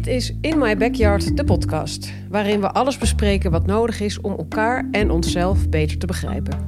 [0.00, 4.36] Dit is In My Backyard, de podcast, waarin we alles bespreken wat nodig is om
[4.36, 6.58] elkaar en onszelf beter te begrijpen.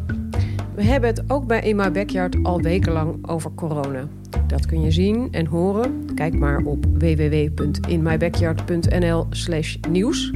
[0.74, 4.08] We hebben het ook bij In My Backyard al wekenlang over corona.
[4.46, 6.14] Dat kun je zien en horen.
[6.14, 10.30] Kijk maar op www.inmybackyard.nl/slash nieuws.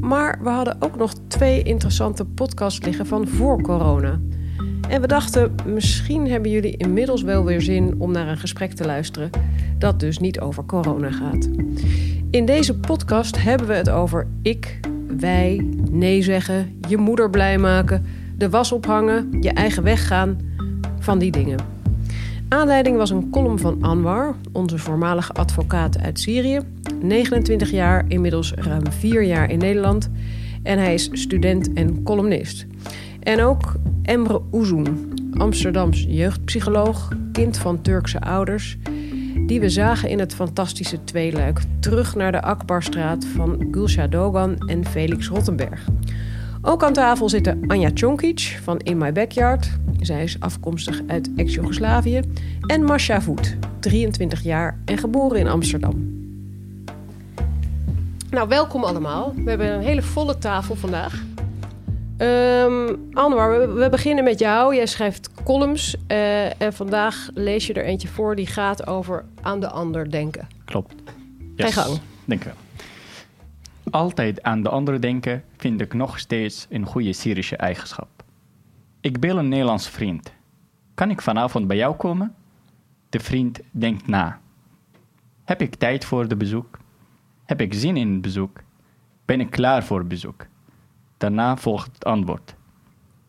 [0.00, 4.20] Maar we hadden ook nog twee interessante podcasts liggen van voor corona.
[4.88, 8.84] En we dachten, misschien hebben jullie inmiddels wel weer zin om naar een gesprek te
[8.84, 9.30] luisteren
[9.78, 11.48] dat dus niet over corona gaat.
[12.32, 14.80] In deze podcast hebben we het over ik,
[15.18, 20.38] wij, nee zeggen, je moeder blij maken, de was ophangen, je eigen weg gaan,
[20.98, 21.58] van die dingen.
[22.48, 26.60] Aanleiding was een column van Anwar, onze voormalige advocaat uit Syrië.
[27.02, 30.10] 29 jaar, inmiddels ruim 4 jaar in Nederland.
[30.62, 32.66] En hij is student en columnist.
[33.20, 38.78] En ook Emre Uzun, Amsterdams jeugdpsycholoog, kind van Turkse ouders,
[39.46, 44.86] die we zagen in het fantastische tweeluik terug naar de Akbarstraat van Gulsha Dogan en
[44.86, 45.84] Felix Rottenberg.
[46.62, 49.70] Ook aan tafel zitten Anja Čonkic van In My Backyard.
[50.00, 52.20] Zij is afkomstig uit ex-Jugoslavië.
[52.66, 56.20] En Masha Voet, 23 jaar en geboren in Amsterdam.
[58.30, 59.32] Nou, welkom allemaal.
[59.36, 61.22] We hebben een hele volle tafel vandaag.
[62.22, 64.74] Um, Anwar, we, we, beginnen met jou.
[64.74, 69.60] Jij schrijft columns uh, en vandaag lees je er eentje voor die gaat over aan
[69.60, 70.48] de ander denken.
[70.64, 70.94] Klopt.
[71.56, 71.74] Yes.
[71.74, 71.98] Ga gang.
[72.24, 72.56] Dank je wel.
[73.90, 78.08] Altijd aan de ander denken vind ik nog steeds een goede Syrische eigenschap.
[79.00, 80.32] Ik bel een Nederlands vriend.
[80.94, 82.34] Kan ik vanavond bij jou komen?
[83.08, 84.40] De vriend denkt na.
[85.44, 86.78] Heb ik tijd voor de bezoek?
[87.44, 88.60] Heb ik zin in het bezoek?
[89.24, 90.46] Ben ik klaar voor het bezoek?
[91.22, 92.54] Daarna volgt het antwoord.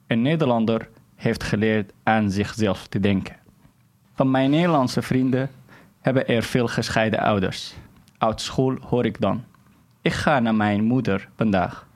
[0.08, 3.36] Een Nederlander heeft geleerd aan zichzelf te denken.
[4.14, 5.50] Van mijn Nederlandse vrienden
[6.02, 7.74] hebben er veel gescheiden ouders.
[8.18, 9.44] Uit school hoor ik dan.
[10.02, 11.88] Ik ga naar mijn moeder vandaag.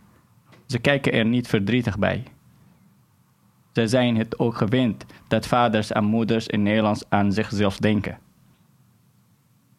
[0.66, 2.24] Ze kijken er niet verdrietig bij.
[3.74, 8.18] Ze zijn het ook gewend dat vaders en moeders in Nederlands aan zichzelf denken.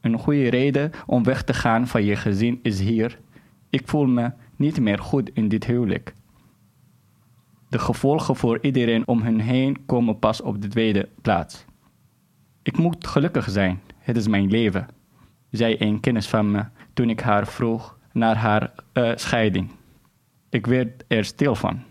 [0.00, 3.18] Een goede reden om weg te gaan van je gezin is hier.
[3.70, 6.12] Ik voel me niet meer goed in dit huwelijk.
[7.68, 11.64] De gevolgen voor iedereen om hen heen komen pas op de tweede plaats.
[12.62, 14.88] Ik moet gelukkig zijn, het is mijn leven,
[15.50, 19.70] zei een kennis van me toen ik haar vroeg naar haar uh, scheiding.
[20.50, 21.82] Ik werd er stil van.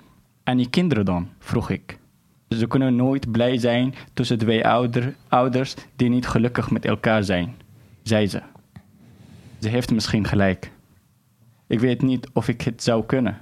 [0.43, 1.29] En je kinderen dan?
[1.39, 1.99] vroeg ik.
[2.49, 7.55] Ze kunnen nooit blij zijn tussen twee ouder, ouders die niet gelukkig met elkaar zijn,
[8.03, 8.41] zei ze.
[9.59, 10.71] Ze heeft misschien gelijk.
[11.67, 13.37] Ik weet niet of ik het zou kunnen.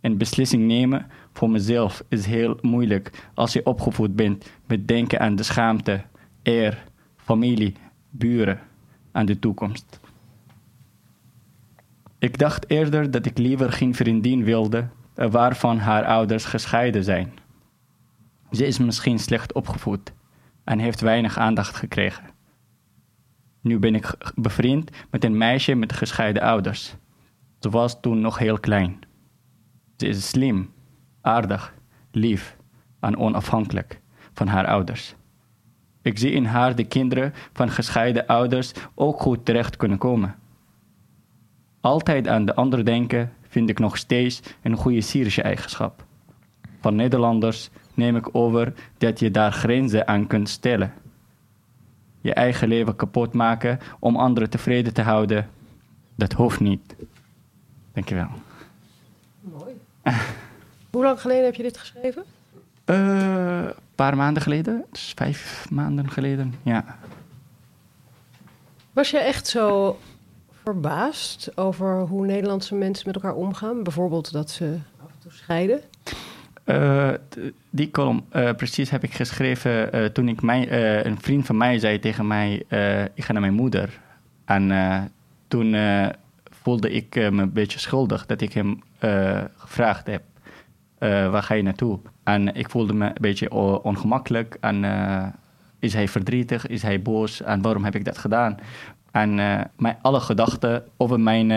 [0.00, 5.36] Een beslissing nemen voor mezelf is heel moeilijk als je opgevoed bent met denken aan
[5.36, 6.04] de schaamte,
[6.42, 6.84] eer,
[7.16, 7.74] familie,
[8.10, 8.60] buren,
[9.12, 10.00] aan de toekomst.
[12.18, 17.32] Ik dacht eerder dat ik liever geen vriendin wilde waarvan haar ouders gescheiden zijn.
[18.50, 20.12] Ze is misschien slecht opgevoed
[20.64, 22.24] en heeft weinig aandacht gekregen.
[23.60, 26.96] Nu ben ik bevriend met een meisje met gescheiden ouders.
[27.66, 28.98] Ze was toen nog heel klein.
[29.96, 30.70] Ze is slim,
[31.20, 31.74] aardig,
[32.10, 32.56] lief
[33.00, 34.00] en onafhankelijk
[34.32, 35.14] van haar ouders.
[36.02, 40.34] Ik zie in haar de kinderen van gescheiden ouders ook goed terecht kunnen komen.
[41.80, 46.04] Altijd aan de ander denken vind ik nog steeds een goede Syrische eigenschap.
[46.80, 50.92] Van Nederlanders neem ik over dat je daar grenzen aan kunt stellen.
[52.20, 55.48] Je eigen leven kapot maken om anderen tevreden te houden,
[56.16, 56.96] dat hoeft niet.
[57.96, 58.28] Dankjewel.
[59.40, 59.80] Mooi.
[60.92, 62.24] Hoe lang geleden heb je dit geschreven?
[62.86, 66.98] Uh, een paar maanden geleden, dus vijf maanden geleden, ja.
[68.92, 69.98] Was je echt zo
[70.62, 73.82] verbaasd over hoe Nederlandse mensen met elkaar omgaan?
[73.82, 75.80] Bijvoorbeeld dat ze af en toe scheiden?
[76.64, 77.12] Uh,
[77.70, 80.74] die column uh, precies heb ik geschreven uh, toen ik mijn,
[81.06, 82.54] een vriend van mij zei tegen mij:
[83.14, 84.00] Ik ga naar mijn moeder.
[84.44, 84.70] En
[85.48, 85.74] toen
[86.66, 88.82] voelde ik me een beetje schuldig dat ik hem
[89.56, 90.22] gevraagd heb:
[90.98, 91.98] Waar ga je naartoe?
[92.24, 93.52] En ik voelde me een beetje
[93.82, 94.56] ongemakkelijk.
[94.60, 94.84] En
[95.78, 96.66] is hij verdrietig?
[96.66, 97.42] Is hij boos?
[97.42, 98.56] En waarom heb ik dat gedaan?
[99.10, 99.34] En
[99.76, 101.48] mijn, alle gedachten over mijn,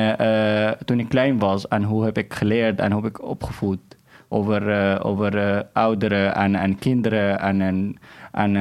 [0.85, 3.97] toen ik klein was en hoe heb ik geleerd en hoe heb ik opgevoed
[4.27, 4.61] over,
[5.03, 7.97] over ouderen en, en kinderen en, en,
[8.31, 8.55] en,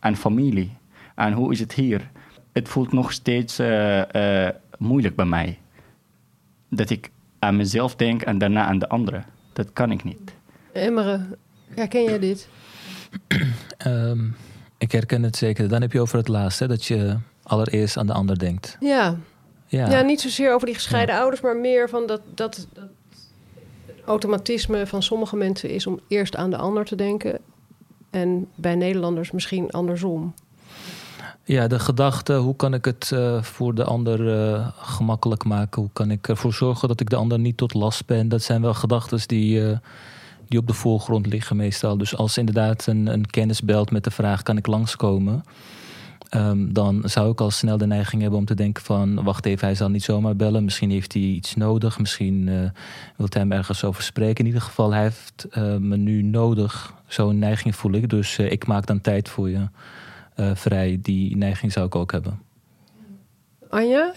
[0.00, 0.76] en familie.
[1.14, 2.10] En hoe is het hier?
[2.52, 3.62] Het voelt nog steeds
[4.78, 5.58] moeilijk bij mij.
[6.74, 9.24] Dat ik aan mezelf denk en daarna aan de anderen.
[9.52, 10.34] Dat kan ik niet.
[10.72, 11.20] Emmere,
[11.74, 12.48] herken jij dit?
[13.86, 14.36] um,
[14.78, 15.68] ik herken het zeker.
[15.68, 18.76] Dan heb je over het laatste, dat je allereerst aan de ander denkt.
[18.80, 19.16] Ja.
[19.66, 19.90] Ja.
[19.90, 22.88] Ja, niet zozeer over die gescheiden ouders, maar meer van dat, dat, dat
[24.04, 27.40] automatisme van sommige mensen is om eerst aan de ander te denken.
[28.10, 30.34] En bij Nederlanders misschien andersom.
[31.46, 35.82] Ja, de gedachte, hoe kan ik het eh, voor de ander eh, gemakkelijk maken?
[35.82, 38.28] Hoe kan ik ervoor zorgen dat ik de ander niet tot last ben?
[38.28, 39.78] Dat zijn wel gedachten die, eh,
[40.48, 41.96] die op de voorgrond liggen meestal.
[41.96, 45.44] Dus als inderdaad een, een kennis belt met de vraag, kan ik langskomen?
[46.28, 49.22] Ehm, dan zou ik al snel de neiging hebben om te denken van...
[49.24, 50.64] wacht even, hij zal niet zomaar bellen.
[50.64, 51.98] Misschien heeft hij iets nodig.
[51.98, 52.44] Misschien
[53.16, 54.38] wil hij hem ergens over spreken.
[54.38, 56.94] In ieder geval, hij heeft uh, me nu nodig.
[57.06, 58.08] Zo'n neiging voel ik.
[58.08, 59.66] Dus ik maak dan tijd voor je
[60.34, 60.98] vrij.
[61.02, 62.42] Die neiging zou ik ook hebben.
[63.68, 64.12] Anja,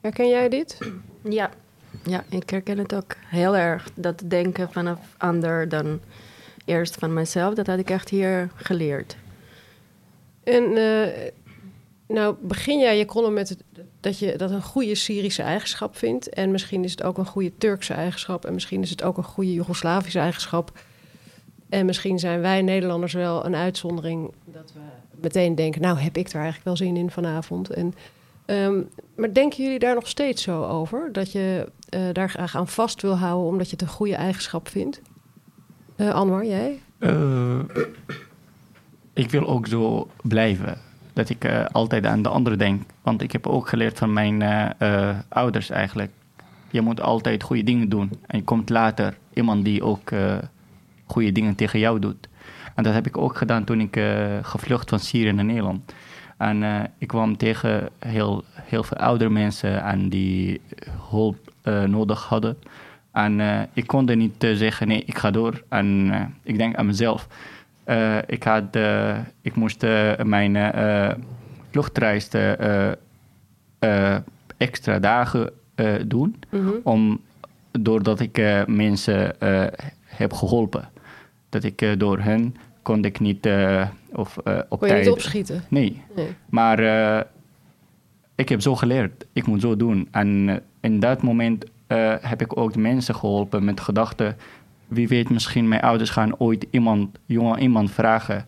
[0.00, 0.78] herken jij dit?
[1.22, 1.50] Ja.
[2.04, 3.88] ja, ik herken het ook heel erg.
[3.94, 6.00] Dat denken vanaf ander dan
[6.64, 7.54] eerst van mezelf.
[7.54, 9.16] Dat had ik echt hier geleerd.
[10.44, 11.06] En uh,
[12.08, 13.62] nou begin jij je column met het,
[14.00, 16.28] dat je dat een goede Syrische eigenschap vindt.
[16.28, 18.44] En misschien is het ook een goede Turkse eigenschap.
[18.44, 20.78] En misschien is het ook een goede Joegoslavische eigenschap.
[21.68, 24.32] En misschien zijn wij Nederlanders wel een uitzondering.
[24.44, 24.80] Dat we
[25.20, 27.70] meteen denken, nou heb ik er eigenlijk wel zin in vanavond.
[27.70, 27.94] En,
[28.46, 31.08] um, maar denken jullie daar nog steeds zo over?
[31.12, 34.68] Dat je uh, daar graag aan vast wil houden omdat je het een goede eigenschap
[34.68, 35.00] vindt?
[35.96, 36.80] Uh, Anwar, jij?
[36.98, 37.58] Uh,
[39.12, 40.78] ik wil ook zo blijven.
[41.12, 42.82] Dat ik altijd aan de anderen denk.
[43.02, 44.42] Want ik heb ook geleerd van mijn
[45.28, 46.10] ouders eigenlijk.
[46.70, 48.10] Je moet altijd goede dingen doen.
[48.26, 50.10] En je komt later iemand die ook
[51.06, 52.28] goede dingen tegen jou doet.
[52.74, 54.00] En dat heb ik ook gedaan toen ik
[54.42, 55.94] gevlucht van Syrië naar Nederland.
[56.36, 60.60] En ik kwam tegen heel, heel veel oudere mensen en die
[61.10, 61.52] hulp
[61.86, 62.58] nodig hadden.
[63.12, 63.40] En
[63.72, 65.62] ik kon er niet zeggen, nee, ik ga door.
[65.68, 66.12] En
[66.42, 67.28] ik denk aan mezelf.
[68.26, 68.76] Ik, had,
[69.40, 69.86] ik moest
[70.22, 70.72] mijn
[71.70, 72.28] vluchtreis
[74.56, 75.50] extra dagen
[76.04, 76.36] doen.
[76.50, 76.80] Mm-hmm.
[76.82, 77.20] om,
[77.70, 79.34] doordat ik mensen
[80.04, 80.88] heb geholpen.
[81.60, 83.48] Dat ik door hen kon ik niet
[84.12, 84.36] of,
[84.68, 85.04] op kon je tijd...
[85.04, 85.64] niet opschieten?
[85.68, 86.02] Nee.
[86.16, 86.28] nee.
[86.48, 86.78] Maar
[88.34, 89.26] ik heb zo geleerd.
[89.32, 90.08] Ik moet zo doen.
[90.10, 91.64] En in dat moment
[92.20, 94.36] heb ik ook de mensen geholpen met gedachten
[94.86, 98.46] wie weet, misschien mijn ouders gaan ooit iemand, jongen, iemand vragen,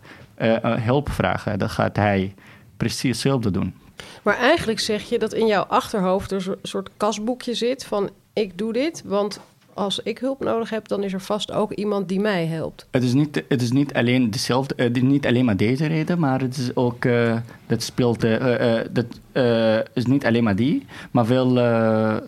[0.61, 1.59] hulp vragen.
[1.59, 2.33] Dan gaat hij
[2.77, 3.75] precies hetzelfde doen.
[4.23, 8.57] Maar eigenlijk zeg je dat in jouw achterhoofd er een soort kasboekje zit van ik
[8.57, 9.39] doe dit, want
[9.79, 12.87] als ik hulp nodig heb, dan is er vast ook iemand die mij helpt.
[12.91, 16.19] Het is niet, het is niet alleen dezelfde, het is niet alleen maar deze reden,
[16.19, 17.37] maar het is ook, uh,
[17.67, 19.05] dat speelt, uh, uh, dat
[19.93, 21.53] is niet alleen maar die, maar wel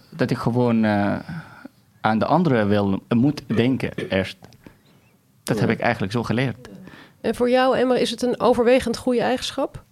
[0.09, 0.86] dat ik gewoon
[2.01, 4.38] aan de andere wil, moet denken eerst.
[5.44, 6.69] Dat heb ik eigenlijk zo geleerd.
[7.21, 9.83] En voor jou, Emma, is het een overwegend goede eigenschap?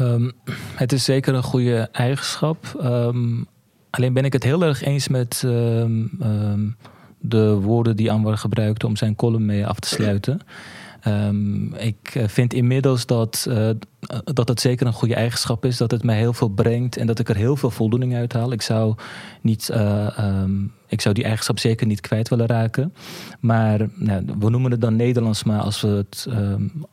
[0.00, 0.32] Um,
[0.74, 2.80] het is zeker een goede eigenschap.
[2.82, 3.46] Um,
[3.90, 6.76] alleen ben ik het heel erg eens met um,
[7.18, 10.40] de woorden die Anwar gebruikte om zijn column mee af te sluiten.
[11.06, 13.70] Um, ik vind inmiddels dat, uh,
[14.24, 15.76] dat het zeker een goede eigenschap is.
[15.76, 18.52] Dat het mij heel veel brengt en dat ik er heel veel voldoening uit haal.
[18.52, 18.94] Ik zou,
[19.40, 19.70] niet,
[20.18, 22.94] um, ik zou die eigenschap zeker niet kwijt willen raken.
[23.40, 26.28] Maar nou, we noemen het dan Nederlands, maar als we het,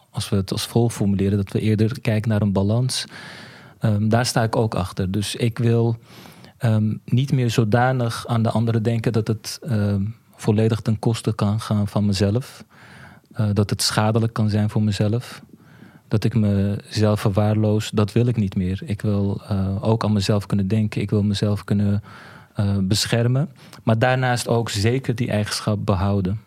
[0.09, 3.05] als, we het als vol formuleren, dat we eerder kijken naar een balans.
[3.99, 5.11] daar sta ik ook achter.
[5.11, 5.97] Dus ik wil
[7.05, 9.59] niet meer zodanig aan de anderen denken dat het
[10.35, 12.63] volledig ten koste kan gaan van mezelf.
[13.39, 15.41] Uh, dat het schadelijk kan zijn voor mezelf.
[16.07, 18.81] Dat ik mezelf verwaarloos, dat wil ik niet meer.
[18.85, 21.01] Ik wil uh, ook aan mezelf kunnen denken.
[21.01, 22.03] Ik wil mezelf kunnen
[22.59, 23.49] uh, beschermen.
[23.83, 26.41] Maar daarnaast ook zeker die eigenschap behouden.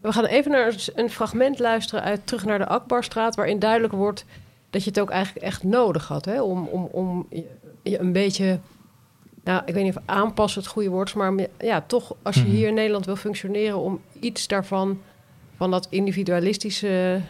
[0.00, 3.34] We gaan even naar een fragment luisteren uit Terug naar de Akbarstraat...
[3.34, 4.24] waarin duidelijk wordt
[4.70, 6.24] dat je het ook eigenlijk echt nodig had...
[6.24, 6.42] Hè?
[6.42, 7.26] om, om, om
[7.82, 8.58] je een beetje
[9.44, 12.44] nou, ik weet niet of aanpassen het goede woord is, maar ja, toch als je
[12.44, 15.00] hier in Nederland wil functioneren om iets daarvan,
[15.56, 17.20] van dat individualistische,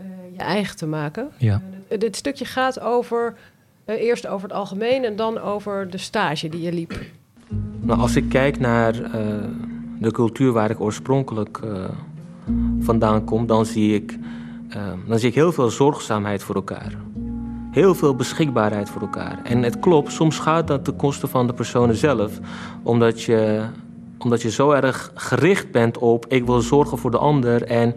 [0.00, 1.30] uh, je eigen te maken.
[1.38, 1.62] Ja.
[1.88, 3.34] Uh, dit stukje gaat over,
[3.86, 7.00] uh, eerst over het algemeen en dan over de stage die je liep.
[7.80, 8.92] Nou, als ik kijk naar
[9.98, 11.60] de cultuur waar ik oorspronkelijk
[12.80, 14.18] vandaan kom, dan zie, ik,
[15.06, 16.96] dan zie ik heel veel zorgzaamheid voor elkaar
[17.74, 19.38] heel veel beschikbaarheid voor elkaar.
[19.42, 22.38] En het klopt, soms gaat dat ten koste van de personen zelf,
[22.82, 23.62] omdat je,
[24.18, 27.94] omdat je zo erg gericht bent op ik wil zorgen voor de ander en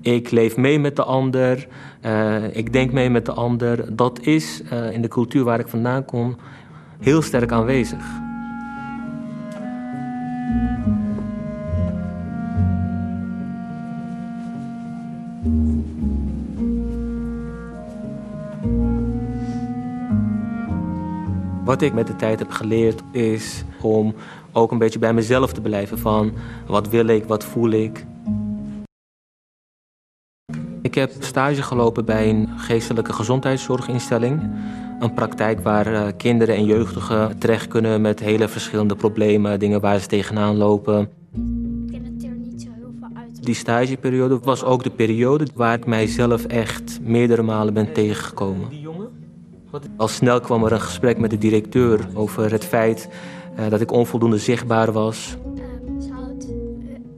[0.00, 1.66] ik leef mee met de ander,
[2.02, 3.96] uh, ik denk mee met de ander.
[3.96, 6.36] Dat is uh, in de cultuur waar ik vandaan kom
[6.98, 8.25] heel sterk aanwezig.
[21.76, 24.14] Wat ik met de tijd heb geleerd is om
[24.52, 26.32] ook een beetje bij mezelf te blijven van
[26.66, 28.06] wat wil ik, wat voel ik.
[30.82, 34.50] Ik heb stage gelopen bij een geestelijke gezondheidszorginstelling.
[35.00, 39.98] Een praktijk waar uh, kinderen en jeugdigen terecht kunnen met hele verschillende problemen, dingen waar
[39.98, 41.00] ze tegenaan lopen.
[41.00, 43.44] Ik ken het er niet zo heel veel uit.
[43.44, 48.68] Die stageperiode was ook de periode waar ik mijzelf echt meerdere malen ben tegengekomen.
[49.96, 53.08] Al snel kwam er een gesprek met de directeur over het feit
[53.58, 55.36] uh, dat ik onvoldoende zichtbaar was.
[55.56, 56.46] Ehm, houdt,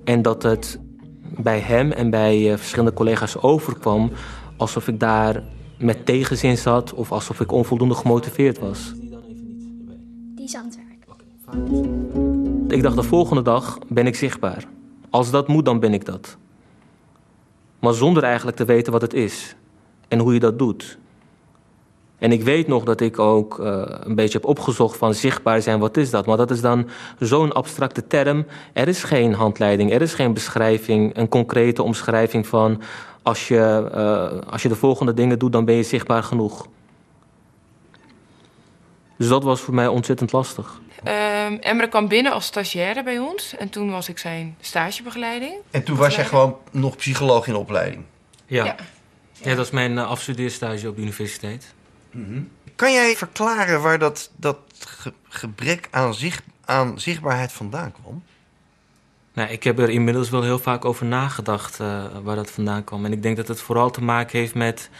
[0.04, 0.80] En dat het
[1.20, 4.10] bij hem en bij uh, verschillende collega's overkwam
[4.56, 5.42] alsof ik daar
[5.78, 8.92] met tegenzin zat of alsof ik onvoldoende gemotiveerd was.
[10.34, 10.86] die is aan het werk.
[12.68, 14.64] Ik dacht de volgende dag ben ik zichtbaar.
[15.10, 16.36] Als dat moet, dan ben ik dat.
[17.78, 19.56] Maar zonder eigenlijk te weten wat het is
[20.08, 20.98] en hoe je dat doet.
[22.18, 25.78] En ik weet nog dat ik ook uh, een beetje heb opgezocht van zichtbaar zijn,
[25.78, 26.26] wat is dat?
[26.26, 28.46] Maar dat is dan zo'n abstracte term.
[28.72, 32.82] Er is geen handleiding, er is geen beschrijving, een concrete omschrijving van
[33.22, 36.66] als je, uh, als je de volgende dingen doet, dan ben je zichtbaar genoeg.
[39.16, 40.80] Dus dat was voor mij ontzettend lastig.
[41.04, 45.54] Um, Emre kwam binnen als stagiaire bij ons en toen was ik zijn stagebegeleiding.
[45.70, 48.04] En toen was jij gewoon nog psycholoog in opleiding?
[48.46, 48.64] Ja.
[48.64, 48.76] Ja,
[49.32, 51.74] ja dat is mijn uh, afstudeerstage op de universiteit.
[52.10, 52.48] Mm.
[52.76, 58.22] Kan jij verklaren waar dat, dat ge gebrek aan, zicht, aan zichtbaarheid vandaan kwam?
[59.32, 63.04] Nou, ik heb er inmiddels wel heel vaak over nagedacht uh, waar dat vandaan kwam.
[63.04, 64.90] En ik denk dat het vooral te maken heeft met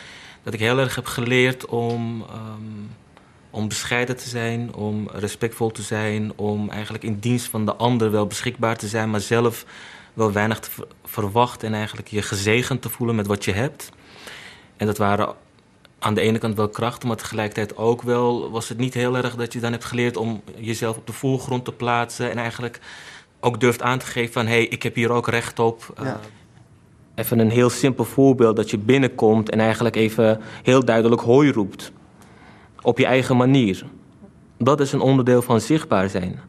[0.42, 2.90] dat ik heel erg heb geleerd om, um,
[3.50, 8.10] om bescheiden te zijn, om respectvol te zijn, om eigenlijk in dienst van de ander
[8.10, 9.64] wel beschikbaar te zijn, maar zelf
[10.14, 10.70] wel weinig te
[11.04, 13.90] verwachten en eigenlijk je gezegend te voelen met wat je hebt.
[14.76, 15.34] En dat waren
[15.98, 19.34] aan de ene kant wel krachten, maar tegelijkertijd ook wel was het niet heel erg
[19.34, 22.80] dat je dan hebt geleerd om jezelf op de voorgrond te plaatsen en eigenlijk
[23.40, 25.92] ook durft aan te geven van hé, hey, ik heb hier ook recht op.
[25.96, 26.04] Ja.
[26.04, 26.14] Uh,
[27.14, 31.92] even een heel simpel voorbeeld dat je binnenkomt en eigenlijk even heel duidelijk hooi roept.
[32.80, 33.84] Op je eigen manier.
[34.58, 36.40] Dat is een onderdeel van zichtbaar zijn.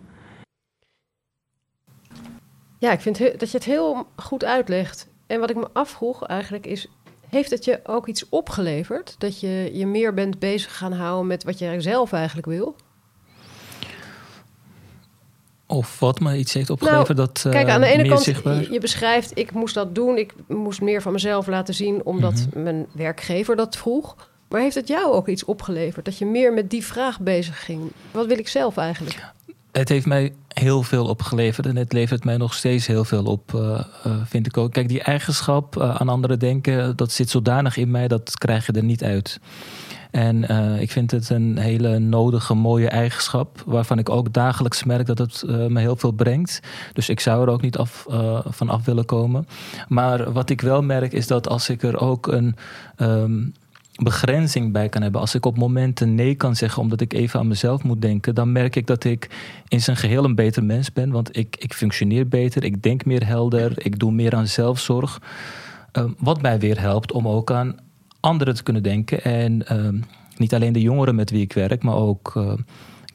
[2.78, 5.10] Ja, ik vind dat je het heel goed uitlegt.
[5.28, 6.88] En wat ik me afvroeg eigenlijk is,
[7.30, 9.16] heeft het je ook iets opgeleverd?
[9.18, 12.76] Dat je je meer bent bezig gaan houden met wat je zelf eigenlijk wil?
[15.66, 18.72] Of wat me iets heeft opgeleverd nou, dat uh, Kijk, aan de ene kant, zichtbaar...
[18.72, 19.32] je beschrijft...
[19.38, 22.06] ik moest dat doen, ik moest meer van mezelf laten zien...
[22.06, 22.64] omdat mm -hmm.
[22.64, 24.16] mijn werkgever dat vroeg.
[24.50, 26.06] Maar heeft het jou ook iets opgeleverd?
[26.06, 27.92] Dat je meer met die vraag bezig ging?
[28.12, 29.34] Wat wil ik zelf eigenlijk?
[29.72, 33.52] Het heeft mij heel veel opgeleverd en het levert mij nog steeds heel veel op,
[33.56, 34.72] uh, uh, vind ik ook.
[34.72, 38.72] Kijk, die eigenschap uh, aan anderen denken, dat zit zodanig in mij, dat krijg je
[38.72, 39.40] er niet uit.
[40.12, 40.44] En
[40.80, 43.64] ik vind het een hele nodige, mooie eigenschap.
[43.66, 46.60] Waarvan ik ook dagelijks merk dat het me heel veel brengt.
[46.94, 48.06] Dus ik zou er ook niet af,
[48.46, 49.48] van af willen komen.
[49.88, 52.56] Maar wat ik wel merk is dat als ik er ook een.
[52.98, 53.54] Um,
[54.04, 55.22] begrenzing bij kan hebben.
[55.22, 58.52] Als ik op momenten nee kan zeggen omdat ik even aan mezelf moet denken, dan
[58.52, 59.30] merk ik dat ik
[59.68, 61.12] in zijn geheel een beter mens ben.
[61.12, 65.22] Want ik, ik functioneer beter, ik denk meer helder, ik doe meer aan zelfzorg.
[65.94, 67.78] Um, wat mij weer helpt om ook aan
[68.20, 69.24] anderen te kunnen denken.
[69.24, 70.04] En um,
[70.38, 72.54] niet alleen de jongeren met wie ik werk, maar ook uh,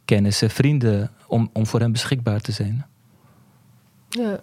[0.04, 2.86] kennissen, vrienden, om, om voor hen beschikbaar te zijn.
[4.08, 4.40] Ja.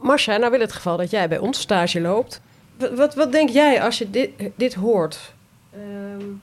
[0.00, 2.40] Marcia, nou wil het geval dat jij bij ons stage loopt.
[2.78, 5.34] Wat, wat, wat denk jij als je dit, dit hoort?
[5.76, 6.42] Um,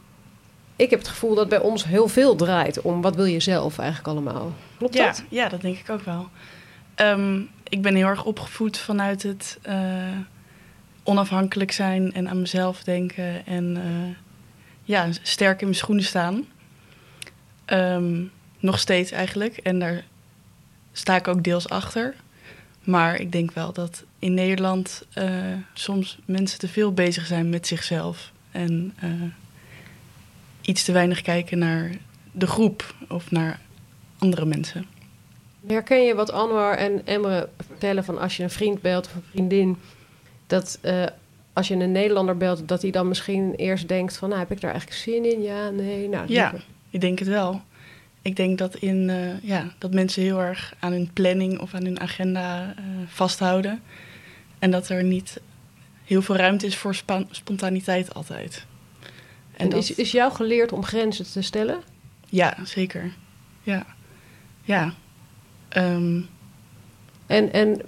[0.76, 3.78] ik heb het gevoel dat bij ons heel veel draait om wat wil je zelf
[3.78, 4.54] eigenlijk allemaal.
[4.78, 5.24] Klopt ja, dat?
[5.30, 6.30] Ja, dat denk ik ook wel.
[6.96, 10.18] Um, ik ben heel erg opgevoed vanuit het uh,
[11.04, 14.16] onafhankelijk zijn en aan mezelf denken en uh,
[14.84, 16.46] ja, sterk in mijn schoenen staan.
[17.66, 19.58] Um, nog steeds eigenlijk.
[19.58, 20.04] En daar
[20.92, 22.16] sta ik ook deels achter.
[22.84, 25.26] Maar ik denk wel dat in Nederland uh,
[25.74, 28.32] soms mensen te veel bezig zijn met zichzelf.
[28.52, 29.12] En uh,
[30.62, 31.92] iets te weinig kijken naar
[32.32, 33.60] de groep of naar
[34.18, 34.86] andere mensen.
[35.68, 39.24] Herken je wat Anwar en Emre vertellen van als je een vriend belt of een
[39.30, 39.78] vriendin,
[40.48, 41.06] dat uh,
[41.54, 44.62] als je een Nederlander belt, dat hij dan misschien eerst denkt van, nou, heb ik
[44.62, 45.42] daar eigenlijk zin in?
[45.42, 46.26] Ja, nee, nou.
[46.28, 46.68] Ja, liever.
[46.90, 47.62] ik denk het wel.
[48.22, 51.84] Ik denk dat, in, uh, ja, dat mensen heel erg aan hun planning of aan
[51.84, 53.82] hun agenda uh, vasthouden.
[54.60, 55.42] En dat er niet
[56.12, 58.66] heel veel ruimte is voor spa- spontaniteit altijd.
[59.52, 59.80] En, en dat...
[59.80, 61.82] is, is jou geleerd om grenzen te stellen?
[62.30, 63.14] Ja, zeker.
[63.64, 63.86] Ja.
[64.62, 64.94] Ja.
[65.78, 66.30] Um...
[67.26, 67.82] En, en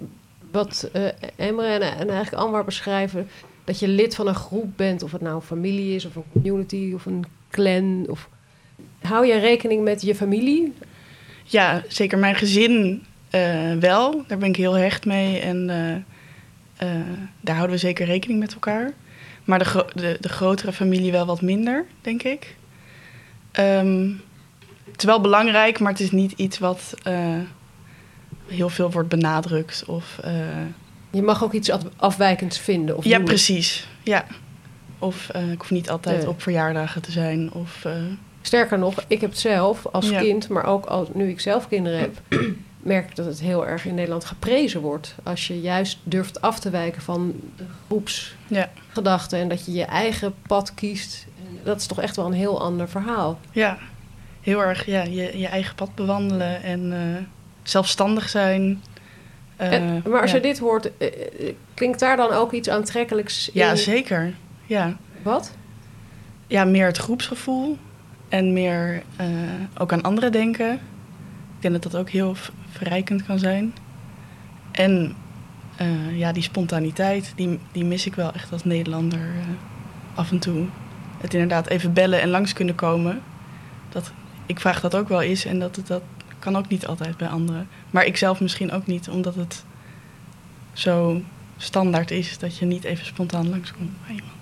[0.50, 3.28] wat uh, Emre en, en eigenlijk Anwar beschrijven...
[3.64, 6.04] dat je lid van een groep bent, of het nou een familie is...
[6.04, 8.04] of een community of een clan...
[8.08, 8.28] Of,
[9.00, 10.72] Hou jij rekening met je familie?
[11.44, 14.24] Ja, zeker mijn gezin eh, wel.
[14.26, 16.13] Daar ben ik heel hecht mee en eh,
[16.76, 16.88] eh,
[17.40, 18.92] daar houden we zeker rekening met elkaar.
[19.44, 22.56] Maar de, gro- de, de grotere familie wel wat minder, denk ik.
[23.52, 24.10] Ehm,
[24.90, 27.38] het is wel belangrijk, maar het is niet iets wat eh,
[28.46, 29.84] heel veel wordt benadrukt.
[29.86, 30.32] Of, eh,
[31.10, 32.96] Je mag ook iets af- afwijkends vinden.
[32.96, 33.88] Of ja, precies.
[34.02, 34.24] Ja.
[34.98, 36.28] Of ik hoef niet altijd Nee.
[36.28, 37.52] op verjaardagen te zijn.
[37.52, 37.86] Of,
[38.42, 40.20] Sterker nog, ik heb het zelf als Ja.
[40.20, 42.20] kind, maar ook als, nu ik zelf kinderen heb,
[42.84, 45.14] merk ik dat het heel erg in Nederland geprezen wordt.
[45.22, 50.34] Als je juist durft af te wijken van de groepsgedachten en dat je je eigen
[50.46, 51.26] pad kiest.
[51.62, 53.38] Dat is toch echt wel een heel ander verhaal.
[53.52, 53.78] ja,
[54.40, 57.22] heel erg ja, je, je eigen pad bewandelen en eh,
[57.62, 58.82] zelfstandig zijn.
[59.56, 60.36] Eh, En- maar als ja.
[60.36, 61.08] je dit hoort, eh,
[61.74, 63.60] klinkt daar dan ook iets aantrekkelijks in?
[63.60, 64.34] Ja, zeker.
[64.66, 64.96] Ja.
[65.22, 65.52] Wat?
[66.46, 67.78] ja, meer het groepsgevoel
[68.28, 69.02] en meer
[69.78, 70.72] ook aan anderen denken.
[71.56, 72.34] Ik denk dat dat ook heel
[72.74, 73.74] verrijkend kan zijn.
[74.70, 75.16] En
[75.76, 80.38] eh, ja, die spontaniteit, die, die mis ik wel echt als Nederlander eh, af en
[80.38, 80.66] toe.
[81.20, 83.22] Het inderdaad even bellen en langs kunnen komen.
[83.88, 84.12] Dat,
[84.46, 86.02] ik vraag dat ook wel eens en dat, dat
[86.38, 87.68] kan ook niet altijd bij anderen.
[87.90, 89.64] Maar ik zelf misschien ook niet, omdat het
[90.72, 91.22] zo
[91.56, 94.32] standaard is dat je niet even spontaan langskomt bij iemand.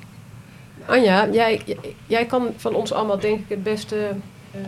[0.86, 1.62] Anja, jij,
[2.06, 4.10] jij kan van ons allemaal denk ik het beste
[4.50, 4.60] eh,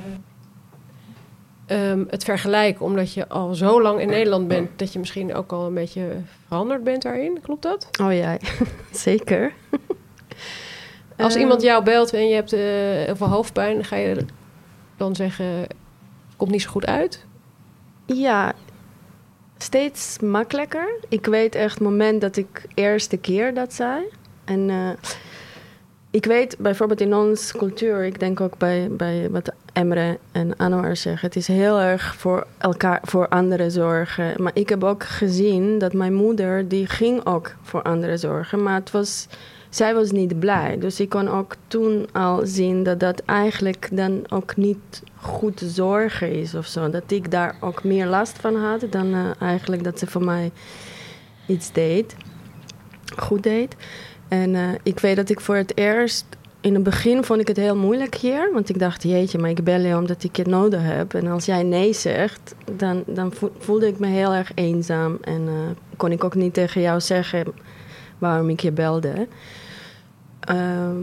[1.66, 2.84] ehm, het vergelijken.
[2.84, 6.08] Omdat je al zo lang in Nederland bent dat je misschien ook al een beetje
[6.46, 7.38] veranderd bent daarin.
[7.42, 7.88] Klopt dat?
[8.02, 8.36] Oh ja,
[8.92, 9.52] zeker.
[11.16, 12.60] Als Eh, iemand jou belt en je hebt eh,
[13.04, 14.24] heel veel hoofdpijn, ga je
[14.96, 15.66] dan zeggen,
[16.36, 17.24] komt niet zo goed uit?
[18.06, 18.52] Ja,
[19.58, 20.98] steeds makkelijker.
[21.08, 24.02] Ik weet echt het moment dat ik eerste keer dat zei.
[24.44, 24.90] En eh,
[26.10, 30.96] ik weet bijvoorbeeld in onze cultuur, ik denk ook bij, bij wat Emre en Anwar
[30.96, 34.42] zeggen, het is heel erg voor elkaar, voor anderen zorgen.
[34.42, 38.62] Maar ik heb ook gezien dat mijn moeder, die ging ook voor anderen zorgen.
[38.62, 39.26] Maar het was,
[39.68, 40.78] zij was niet blij.
[40.78, 46.32] Dus ik kon ook toen al zien dat dat eigenlijk dan ook niet goed zorgen
[46.32, 46.90] is of zo.
[46.90, 50.52] Dat ik daar ook meer last van had dan eh, eigenlijk dat ze voor mij
[51.46, 52.16] iets deed.
[53.16, 53.76] Goed deed.
[54.28, 56.26] En eh, ik weet dat ik voor het eerst...
[56.64, 58.50] In het begin vond ik het heel moeilijk hier.
[58.52, 61.14] Want ik dacht, jeetje, maar ik bel je omdat ik je nodig heb.
[61.14, 65.18] En als jij nee zegt, dan, dan vo- voelde ik me heel erg eenzaam.
[65.20, 65.54] En eh,
[65.96, 67.46] kon ik ook niet tegen jou zeggen
[68.18, 69.28] waarom ik je belde.
[70.40, 70.96] Ehm,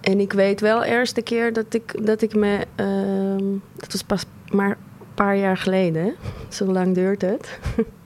[0.00, 2.58] en ik weet wel de eerste keer dat ik, dat ik me...
[2.74, 3.44] ehm,
[3.76, 6.14] dat was pas maar een paar jaar geleden.
[6.48, 7.58] Zo lang duurt het.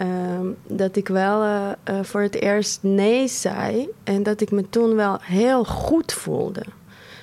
[0.00, 3.88] Ehm, dat ik wel eh, eh, voor het eerst nee zei.
[4.04, 6.62] En dat ik me toen wel heel goed voelde.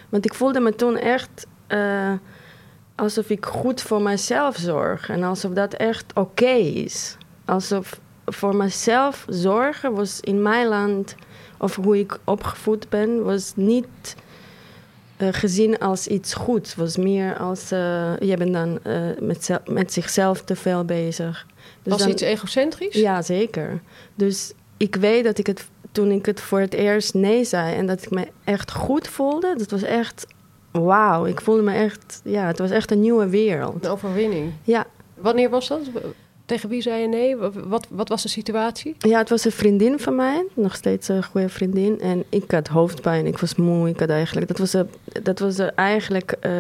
[0.09, 2.13] Want ik voelde me toen echt eh,
[2.95, 5.09] alsof ik goed voor mezelf zorg.
[5.09, 7.17] En alsof dat echt oké is.
[7.45, 11.15] Alsof voor mezelf zorgen was in mijn land...
[11.57, 14.15] of hoe ik opgevoed ben, was niet
[15.17, 16.75] gezien als iets goeds.
[16.75, 17.69] was meer als...
[17.69, 18.79] je bent dan
[19.19, 21.45] met, met zichzelf te veel bezig.
[21.89, 22.95] Dus Was dan- iets egocentrisch?
[22.95, 23.81] ja, zeker.
[24.15, 27.85] Dus ik weet dat ik het toen ik het voor het eerst nee zei en
[27.85, 30.27] dat ik me echt goed voelde, dat was echt
[30.71, 31.25] wauw.
[31.25, 33.85] Ik voelde me echt, ja, het was echt een nieuwe wereld.
[33.85, 34.51] Een overwinning.
[34.63, 34.85] Ja.
[35.15, 35.79] Wanneer was dat?
[36.45, 37.35] Tegen wie zei je nee?
[37.67, 38.95] Wat, wat was de situatie?
[38.99, 41.99] Ja, het was een vriendin van mij, nog steeds een goede vriendin.
[42.01, 44.47] En ik had hoofdpijn, ik was moe, ik had eigenlijk...
[44.47, 44.89] Dat was, een-
[45.23, 46.51] dat was eigenlijk eh,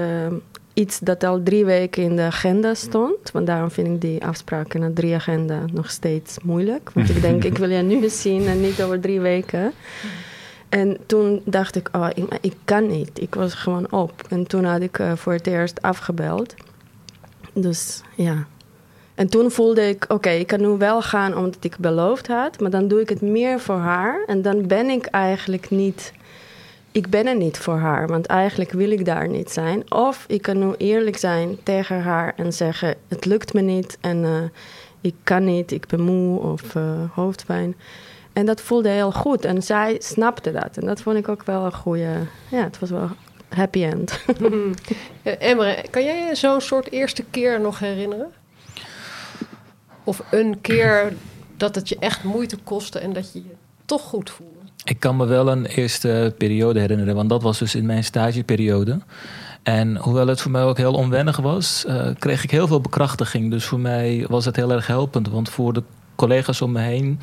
[0.77, 3.31] iets dat al drie weken in de agenda stond.
[3.31, 6.89] Want daarom vind ik die afspraak in de drie agenda nog steeds moeilijk.
[6.93, 9.73] Want ik denk, ik wil je nu zien en niet over drie weken.
[10.69, 12.07] En toen dacht ik, oh,
[12.41, 13.21] ik kan niet.
[13.21, 14.23] Ik was gewoon op.
[14.29, 16.53] En toen had ik eh, voor het eerst afgebeld.
[17.53, 18.45] Dus ja.
[19.15, 22.69] En toen voelde ik, oké, ik kan nu wel gaan omdat ik beloofd had, maar
[22.69, 24.23] dan doe ik het meer voor haar.
[24.27, 26.13] En dan ben ik eigenlijk niet,
[26.91, 29.91] ik ben er niet voor haar, want eigenlijk wil ik daar niet zijn.
[29.91, 34.23] Of ik kan nu eerlijk zijn tegen haar en zeggen, het lukt me niet en
[34.23, 34.43] eh,
[35.01, 37.75] ik kan niet, ik ben moe of eh, hoofdpijn.
[38.33, 40.77] En dat voelde heel goed en zij snapte dat.
[40.77, 42.13] En dat vond ik ook wel een goede,
[42.49, 43.09] ja, het was wel
[43.49, 44.19] happy end.
[45.23, 48.31] Eh, Emre, kan jij zo'n soort eerste keer nog herinneren?
[50.03, 51.13] Of een keer
[51.57, 54.56] dat het je echt moeite kostte en dat je je toch goed voelde?
[54.89, 58.99] Ik kan me wel een eerste periode herinneren, want dat was dus in mijn stageperiode.
[59.63, 63.51] En hoewel het voor mij ook heel onwennig was, eh, kreeg ik heel veel bekrachtiging.
[63.51, 65.83] Dus voor mij was het heel erg helpend, want voor de
[66.15, 67.19] collega's om me heen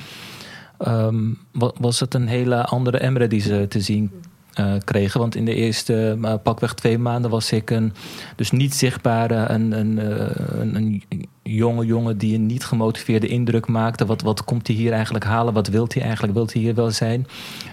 [0.79, 1.16] ehm,
[1.53, 4.11] wa- was het een hele andere Emre die ze te zien
[4.84, 5.20] kregen.
[5.20, 7.92] Want in de eerste uh, pakweg twee maanden was ik een
[8.36, 11.02] dus niet zichtbare, een, een, uh, een, een,
[11.42, 14.06] jonge jongen die een niet gemotiveerde indruk maakte.
[14.06, 15.54] Wat, wat komt hij hier eigenlijk halen?
[15.54, 16.34] Wat wil hij eigenlijk?
[16.34, 17.26] Wilt hij hier wel zijn?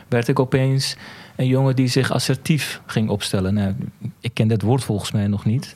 [0.07, 0.97] Werd ik opeens
[1.35, 3.53] een jongen die zich assertief ging opstellen.
[3.53, 3.75] Nou,
[4.19, 5.75] ik ken dat woord volgens mij nog niet.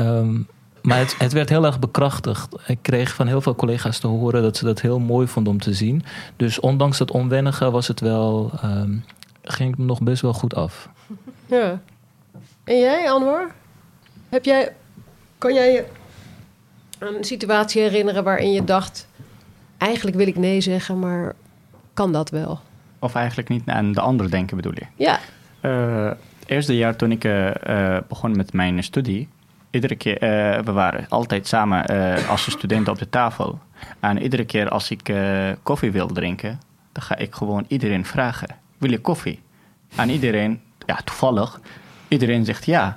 [0.00, 0.46] Um,
[0.82, 2.56] maar het, het, werd heel erg bekrachtigd.
[2.66, 5.60] Ik kreeg van heel veel collega's te horen dat ze dat heel mooi vonden om
[5.60, 6.02] te zien.
[6.36, 9.04] Dus ondanks dat onwennige was het wel, um,
[9.50, 10.88] ging het me nog best wel goed af.
[11.46, 11.80] Ja.
[12.64, 13.54] En jij, Anwar?
[14.28, 14.72] Heb jij,
[15.38, 15.84] kan jij je
[16.98, 19.08] een situatie herinneren waarin je dacht...
[19.78, 21.34] eigenlijk wil ik nee zeggen, maar
[21.94, 22.60] kan dat wel?
[22.98, 24.86] Of eigenlijk niet aan de ander denken, bedoel je?
[24.96, 25.18] Ja.
[25.62, 29.28] Uh, het eerste jaar toen ik uh, uh, begon met mijn studie
[29.70, 33.58] iedere keer, uh, we waren altijd samen uh, als studenten op de tafel.
[34.00, 36.60] En iedere keer als ik uh, koffie wil drinken,
[36.92, 38.48] dan ga ik gewoon iedereen vragen:
[38.78, 39.42] wil je koffie?
[39.96, 41.60] En iedereen, ja, toevallig,
[42.08, 42.96] iedereen zegt ja.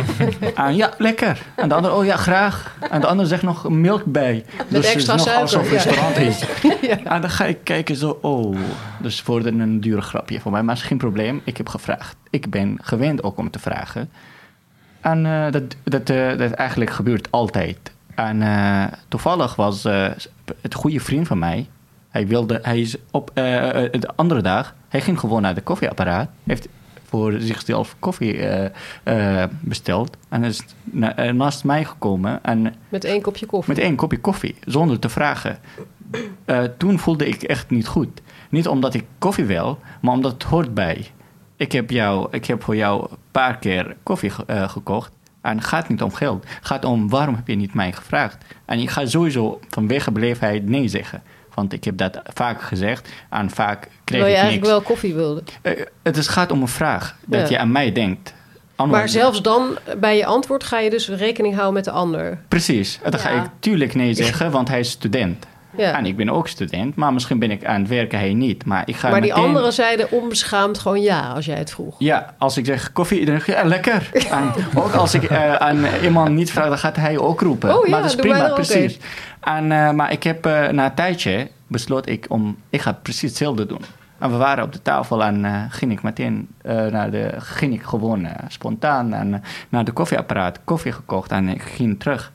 [0.54, 1.42] en ja, lekker.
[1.56, 2.76] En de ander, oh ja, graag.
[2.90, 4.44] En de ander zegt nog milk bij.
[4.56, 5.76] Met dus extra het is nog alsof het ja.
[5.76, 6.44] restaurant is.
[6.88, 6.98] ja.
[7.04, 8.56] En dan ga ik kijken zo, oh.
[9.00, 10.62] Dus voor een dure grapje voor mij.
[10.62, 12.16] Maar is geen probleem, ik heb gevraagd.
[12.30, 14.10] Ik ben gewend ook om te vragen.
[15.00, 17.78] En uh, dat, dat, uh, dat eigenlijk gebeurt altijd.
[18.14, 19.82] En uh, toevallig was
[20.60, 21.66] het goede vriend van mij.
[22.16, 26.28] Hij wilde, hij is op de andere dag, hij ging gewoon naar de koffieapparaat.
[26.44, 26.68] Heeft
[27.04, 28.48] voor zichzelf koffie
[29.60, 30.16] besteld.
[30.28, 32.44] En is na, naast mij gekomen.
[32.44, 33.74] En met één kopje koffie?
[33.74, 35.58] Met één kopje koffie, zonder te vragen.
[36.76, 38.20] toen voelde ik echt niet goed.
[38.50, 41.06] Niet omdat ik koffie wil, maar omdat het hoort bij
[41.56, 45.12] ik heb, jou, ik heb voor jou een paar keer koffie ge gekocht.
[45.40, 46.44] En het gaat niet om geld.
[46.48, 48.44] Het gaat om waarom heb je niet mij gevraagd.
[48.64, 51.22] En je gaat sowieso vanwege beleefdheid nee zeggen.
[51.56, 54.68] Want ik heb dat vaak gezegd en vaak kreeg Terwijl je ik eigenlijk niks.
[54.68, 55.42] wel koffie wilde.
[55.62, 57.16] Uh, het is, gaat om een vraag.
[57.26, 57.48] Dat Ja.
[57.48, 58.34] je aan mij denkt.
[58.88, 62.38] Maar zelfs dan, bij je antwoord, ga je dus rekening houden met de ander.
[62.48, 63.00] Precies.
[63.10, 65.46] Dan ga ik tuurlijk nee zeggen, want hij is student.
[65.76, 65.96] Ja.
[65.96, 68.64] En ik ben ook student, maar misschien ben ik aan het werken, hij niet.
[68.64, 71.94] Maar ik ga Maar die anderen zeiden onbeschaamd gewoon ja als jij het vroeg.
[71.98, 74.10] Ja, als ik zeg koffie, dan zeg je ja, lekker.
[74.30, 77.78] En ook als ik eh, aan iemand niet vraag, dan gaat hij ook roepen.
[77.78, 78.98] Oh ja, maar dat is prima, precies.
[79.46, 83.28] En, eh, maar ik heb eh, na een tijdje besloot ik om, ik ga precies
[83.28, 83.80] hetzelfde doen.
[84.18, 87.74] En we waren op de tafel en eh, ging ik meteen eh, naar de, ging
[87.74, 92.32] ik gewoon spontaan en, naar de koffieapparaat, koffie gekocht en ik ging terug.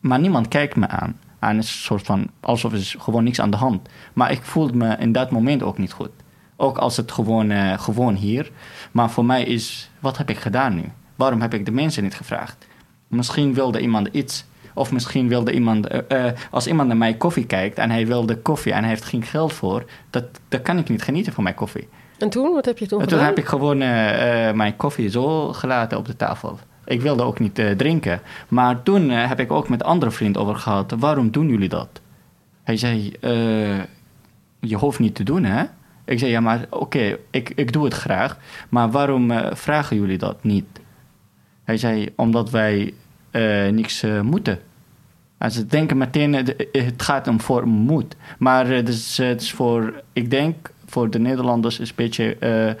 [0.00, 1.20] Maar niemand kijkt me aan.
[1.38, 3.88] En het is een soort van, alsof er gewoon niks aan de hand.
[4.12, 6.10] Maar ik voelde me in dat moment ook niet goed.
[6.56, 8.50] Ook als het gewoon, gewoon hier.
[8.92, 10.84] Maar voor mij is, wat heb ik gedaan nu?
[11.16, 12.66] Waarom heb ik de mensen niet gevraagd?
[13.08, 14.44] Misschien wilde iemand iets.
[14.76, 18.36] Of misschien wilde iemand, eh, eh, als iemand naar mij koffie kijkt en hij wilde
[18.36, 21.54] koffie en hij heeft geen geld voor, dat, dan kan ik niet genieten van mijn
[21.54, 21.88] koffie.
[22.18, 23.34] En toen, wat heb je toen En toen gedaan?
[23.34, 26.58] heb ik gewoon eh, mijn koffie zo gelaten op de tafel.
[26.84, 28.20] Ik wilde ook niet drinken.
[28.48, 30.94] Maar toen heb ik ook met andere vriend over gehad.
[30.98, 32.00] Waarom doen jullie dat?
[32.62, 33.78] Hij zei, eh,
[34.60, 35.64] je hoeft niet te doen, hè?
[36.04, 38.38] Ik zei, ja, maar oké, ik, ik doe het graag.
[38.68, 40.66] Maar waarom vragen jullie dat niet?
[41.64, 42.94] Hij zei, omdat wij
[43.70, 44.58] niks eh, moeten.
[45.38, 48.16] En ze denken meteen, eh, het gaat om voor moed.
[48.38, 51.94] Maar eh, het, is, eh, het is voor, ik denk, voor de Nederlanders is een
[51.96, 52.36] beetje...
[52.36, 52.72] eh,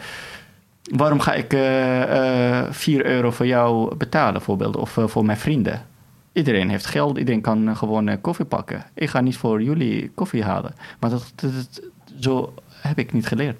[0.96, 5.38] waarom ga ik eh, eh, 4 euro voor jou betalen, bijvoorbeeld, of eh, voor mijn
[5.38, 5.86] vrienden?
[6.32, 8.84] Iedereen heeft geld, iedereen kan eh, gewoon eh, koffie pakken.
[8.94, 10.74] Ik ga niet voor jullie koffie halen.
[11.00, 11.80] Maar dat, dat, dat-
[12.20, 13.56] zo heb ik niet geleerd.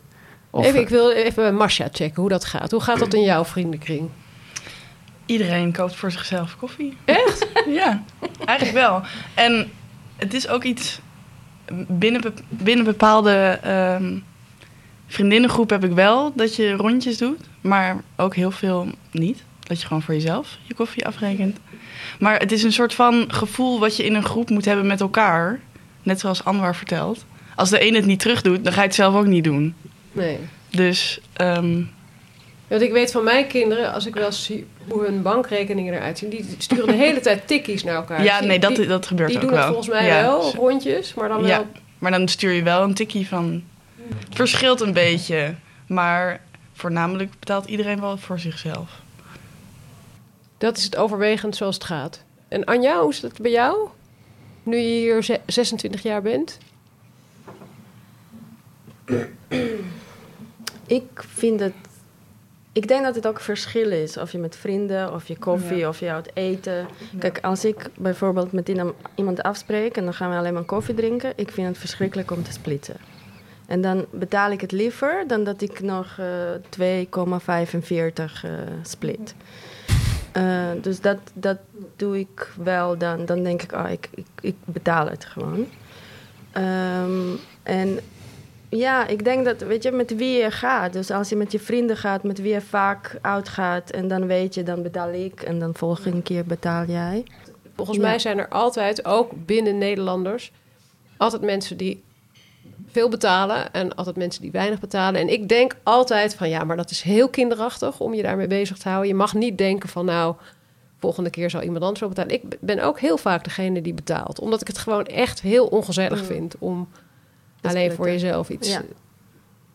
[0.50, 2.70] Of, even, ik wil even bij Masha checken hoe dat gaat.
[2.70, 4.08] Hoe gaat dat in jouw vriendenkring?
[5.26, 6.96] Iedereen koopt voor zichzelf koffie.
[7.04, 7.46] Echt?
[7.80, 8.02] ja,
[8.44, 9.02] eigenlijk wel.
[9.34, 9.70] En
[10.16, 11.00] het is ook iets...
[11.88, 14.14] Binnen, be- binnen bepaalde ehm
[15.06, 17.40] vriendinnengroep heb ik wel dat je rondjes doet.
[17.60, 19.44] Maar ook heel veel niet.
[19.60, 21.58] Dat je gewoon voor jezelf je koffie afrekent.
[22.18, 25.00] Maar het is een soort van gevoel wat je in een groep moet hebben met
[25.00, 25.60] elkaar.
[26.02, 27.24] Net zoals Anwar vertelt.
[27.54, 29.74] Als de een het niet terug doet, dan ga je het zelf ook niet doen.
[30.12, 30.38] Nee.
[30.70, 31.82] Dus ehm,
[32.68, 36.30] Want ik weet van mijn kinderen, als ik wel zie hoe hun bankrekeningen eruit zien,
[36.30, 38.22] die sturen de hele tijd tikkies naar elkaar.
[38.24, 39.60] ja, Die- nee, dat, die, dat gebeurt die ook doen wel.
[39.60, 40.20] het volgens mij Ja.
[40.22, 41.66] wel, rondjes, maar dan Ja, wel...
[41.98, 43.62] maar dan stuur je wel een tikkie van.
[44.18, 45.54] Het verschilt een beetje,
[45.86, 46.40] maar
[46.72, 48.90] voornamelijk betaalt iedereen wel voor zichzelf.
[50.58, 52.22] Dat is het overwegend zoals het gaat.
[52.48, 53.88] En Anja, hoe is dat bij jou?
[54.62, 56.58] Nu je hier ze- 26 jaar bent?
[60.86, 61.72] Ik vind het.
[62.76, 66.00] Ik denk dat het ook verschil is of je met vrienden, of je koffie, of
[66.00, 66.86] je uit eten.
[67.18, 68.68] Kijk, als ik bijvoorbeeld met
[69.14, 72.42] iemand- afspreek en dan gaan we alleen maar koffie drinken, ik vind het verschrikkelijk om
[72.42, 72.96] te splitsen.
[73.66, 76.26] En dan betaal ik het liever dan dat ik nog eh
[76.68, 78.50] 2,45 eh,
[78.82, 79.34] split.
[80.32, 81.58] Eh, dus dat, dat
[81.96, 83.24] doe ik wel dan.
[83.26, 85.66] Dan denk ik, ah, ik, ik, ik betaal het gewoon.
[86.52, 87.98] Ehm, en
[88.70, 90.92] ja, ik denk dat, weet je, met wie je gaat.
[90.92, 93.90] Dus als je met je vrienden gaat, met wie je vaak uitgaat...
[93.90, 97.24] en dan weet je, dan betaal ik en dan volgende keer betaal jij.
[97.76, 98.02] Volgens Ja.
[98.02, 100.52] mij zijn er altijd, ook binnen Nederlanders,
[101.16, 102.02] altijd mensen die
[102.90, 105.20] veel betalen en altijd mensen die weinig betalen.
[105.20, 108.78] En ik denk altijd van ja, maar dat is heel kinderachtig om je daarmee bezig
[108.78, 109.08] te houden.
[109.08, 110.34] Je mag niet denken van nou,
[110.98, 112.32] volgende keer zal iemand anders wel betalen.
[112.34, 116.20] Ik ben ook heel vaak degene die betaalt, omdat ik het gewoon echt heel ongezellig
[116.20, 116.26] Mm.
[116.26, 116.88] vind om
[117.68, 118.68] alleen voor jezelf iets.
[118.72, 118.82] Ja.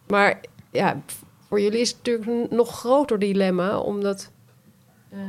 [0.07, 0.39] Maar
[0.71, 1.01] ja,
[1.47, 4.31] voor jullie is het natuurlijk een nog groter dilemma, omdat,
[5.09, 5.19] eh,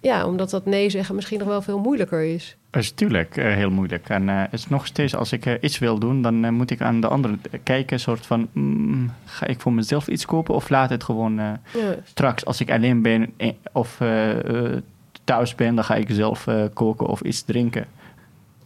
[0.00, 2.56] ja, omdat dat nee zeggen misschien nog wel veel moeilijker is.
[2.70, 4.08] Dat is natuurlijk eh, heel moeilijk.
[4.08, 6.70] En eh, het is nog steeds, als ik eh, iets wil doen, dan eh, moet
[6.70, 8.00] ik aan de andere kijken.
[8.00, 11.94] soort van, mm, ga ik voor mezelf iets kopen of laat het gewoon eh, Ja.
[12.04, 14.82] straks als ik alleen ben eh, of eh, eh,
[15.24, 17.86] thuis ben, dan ga ik zelf eh, koken of iets drinken.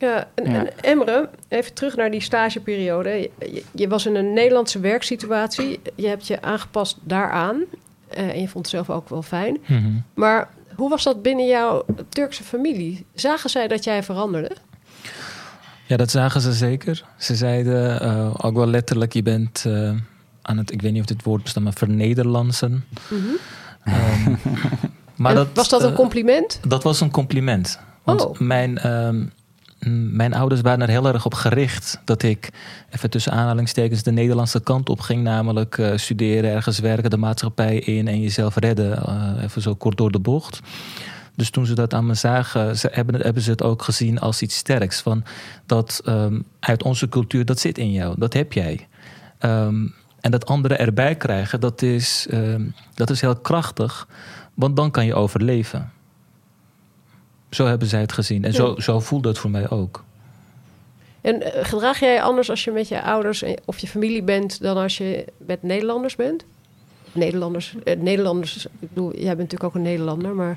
[0.04, 0.58] Ja, en, Ja.
[0.58, 3.30] en Emre, even terug naar die stageperiode.
[3.38, 5.80] Je, je was in een Nederlandse werksituatie.
[5.94, 7.62] Je hebt je aangepast daaraan.
[8.08, 9.58] Eh, en je vond het zelf ook wel fijn.
[9.66, 9.90] Mhm.
[10.14, 13.06] Maar hoe was dat binnen jouw Turkse familie?
[13.14, 14.50] Zagen zij dat jij veranderde?
[15.86, 17.04] Ja, dat zagen ze zeker.
[17.18, 19.90] Ze zeiden eh, ook wel letterlijk, je bent eh,
[20.42, 22.84] aan het, ik weet niet of dit woord bestaat, maar vernederlandsen.
[23.84, 24.34] Ehm,
[25.16, 26.60] maar dat, was dat een compliment?
[26.68, 27.78] Dat was een compliment.
[28.02, 28.38] Want Oh.
[28.38, 29.24] mijn, ehm,
[29.90, 32.50] mijn ouders waren er heel erg op gericht dat ik,
[32.90, 35.22] even tussen aanhalingstekens, de Nederlandse kant op ging.
[35.22, 39.06] Namelijk eh, studeren, ergens werken, de maatschappij in en jezelf redden.
[39.06, 40.60] eh, even zo kort door de bocht.
[41.36, 44.56] Dus toen ze dat aan me zagen, ze hebben, ze het ook gezien als iets
[44.56, 45.00] sterks.
[45.00, 45.24] Van
[45.66, 48.88] dat ehm, uit onze cultuur, dat zit in jou, dat heb jij.
[49.38, 49.86] Ehm,
[50.20, 52.62] en dat anderen erbij krijgen, dat is, ehm,
[52.94, 54.08] dat is heel krachtig.
[54.54, 55.92] Want dan kan je overleven.
[57.54, 58.44] Zo hebben zij het gezien.
[58.44, 60.04] En zo, zo voelde het voor mij ook.
[61.20, 64.60] En eh, gedraag jij anders als je met je ouders of je familie bent...
[64.60, 66.44] dan als je met Nederlanders bent?
[67.12, 70.56] Nederlanders, eh, Nederlanders, ik bedoel, jij bent natuurlijk ook een Nederlander, maar...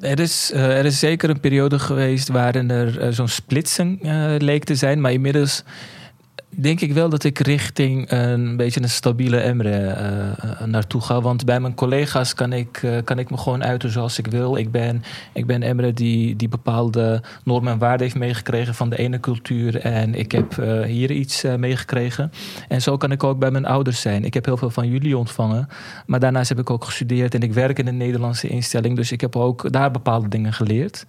[0.00, 3.98] Er is, eh, er is zeker een periode geweest waarin er zo'n splitsing
[4.38, 5.00] leek te zijn.
[5.00, 5.62] Maar inmiddels
[6.56, 11.20] denk ik wel dat ik richting een beetje een stabiele Emre eh, naartoe ga.
[11.20, 14.56] Want bij mijn collega's kan ik, eh, kan ik me gewoon uiten zoals ik wil.
[14.56, 18.98] Ik ben, ik ben Emre die, die bepaalde normen en waarden heeft meegekregen van de
[18.98, 19.80] ene cultuur.
[19.80, 22.32] En ik heb hier iets meegekregen.
[22.68, 24.24] En zo kan ik ook bij mijn ouders zijn.
[24.24, 25.68] Ik heb heel veel van jullie ontvangen.
[26.06, 28.96] Maar daarnaast heb ik ook gestudeerd en ik werk in een Nederlandse instelling.
[28.96, 31.06] Dus ik heb ook daar bepaalde dingen geleerd.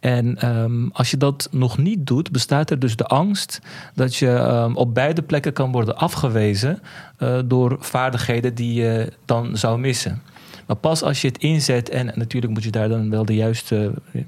[0.00, 3.60] En ehm, als je dat nog niet doet, bestaat er dus de angst
[3.94, 6.82] dat je ehm, op beide plekken kan worden afgewezen
[7.16, 10.22] eh, door vaardigheden die je dan zou missen.
[10.66, 13.92] Maar pas als je het inzet, en natuurlijk moet je daar dan wel de juiste
[14.12, 14.22] eh,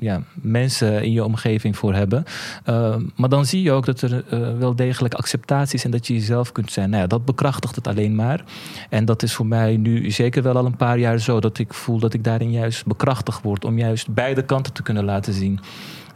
[0.00, 2.24] ja, mensen in je omgeving voor hebben.
[2.68, 6.06] Uh, maar dan zie je ook dat er uh, wel degelijk acceptatie is en dat
[6.06, 6.90] je jezelf kunt zijn.
[6.90, 8.44] Nou dat bekrachtigt het alleen maar.
[8.90, 11.74] En dat is voor mij nu zeker wel al een paar jaar zo dat ik
[11.74, 15.60] voel dat ik daarin juist bekrachtigd word om juist beide kanten te kunnen laten zien.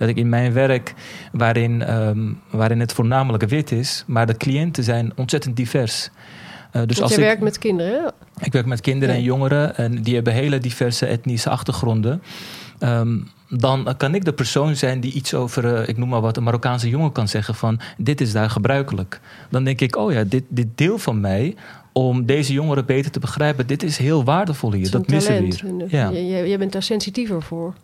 [0.03, 0.95] Dat ik in mijn werk,
[1.33, 6.11] waarin, um, waarin het voornamelijk wit is, maar de cliënten zijn ontzettend divers.
[6.11, 8.13] Uh, dus Want als je ik, werkt met kinderen?
[8.41, 9.21] Ik werk met kinderen Ja.
[9.21, 12.23] en jongeren en die hebben hele diverse etnische achtergronden.
[12.81, 16.37] Um, dan kan ik de persoon zijn die iets over, uh, ik noem maar wat,
[16.37, 19.21] een Marokkaanse jongen kan zeggen van dit is daar gebruikelijk.
[19.51, 21.55] Dan denk ik, oh ja, dit, dit deel van mij
[21.93, 24.91] om deze jongeren beter te begrijpen, dit is heel waardevol hier.
[24.91, 25.87] Dat missen we hier.
[25.89, 26.09] Ja.
[26.11, 27.75] Je, je bent daar sensitiever voor.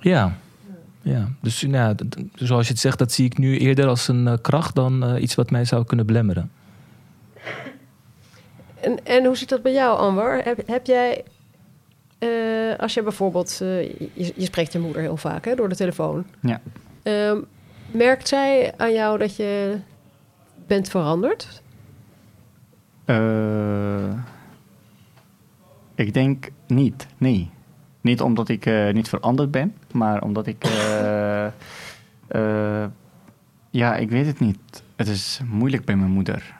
[0.00, 0.36] Ja.
[1.04, 1.94] Ja, dus nou,
[2.34, 5.22] zoals je het zegt, dat zie ik nu eerder als een uh, kracht dan uh,
[5.22, 6.50] iets wat mij zou kunnen belemmeren.
[8.80, 10.44] En, en hoe zit dat bij jou, Anwar?
[10.44, 11.24] Heb, heb jij,
[12.18, 15.76] uh, als je bijvoorbeeld, uh, je, je, spreekt je moeder heel vaak hè, door de
[15.76, 16.24] telefoon.
[16.40, 16.60] Ja.
[17.02, 17.38] Uh,
[17.90, 19.78] merkt zij aan jou dat je
[20.66, 21.62] bent veranderd?
[23.06, 24.12] Uh,
[25.94, 27.50] ik denk niet, nee.
[28.04, 30.64] Niet omdat ik uh, niet veranderd ben, maar omdat ik.
[30.66, 31.46] Uh,
[33.80, 34.58] ja, ik weet het niet.
[34.96, 36.54] Het is moeilijk bij mijn moeder.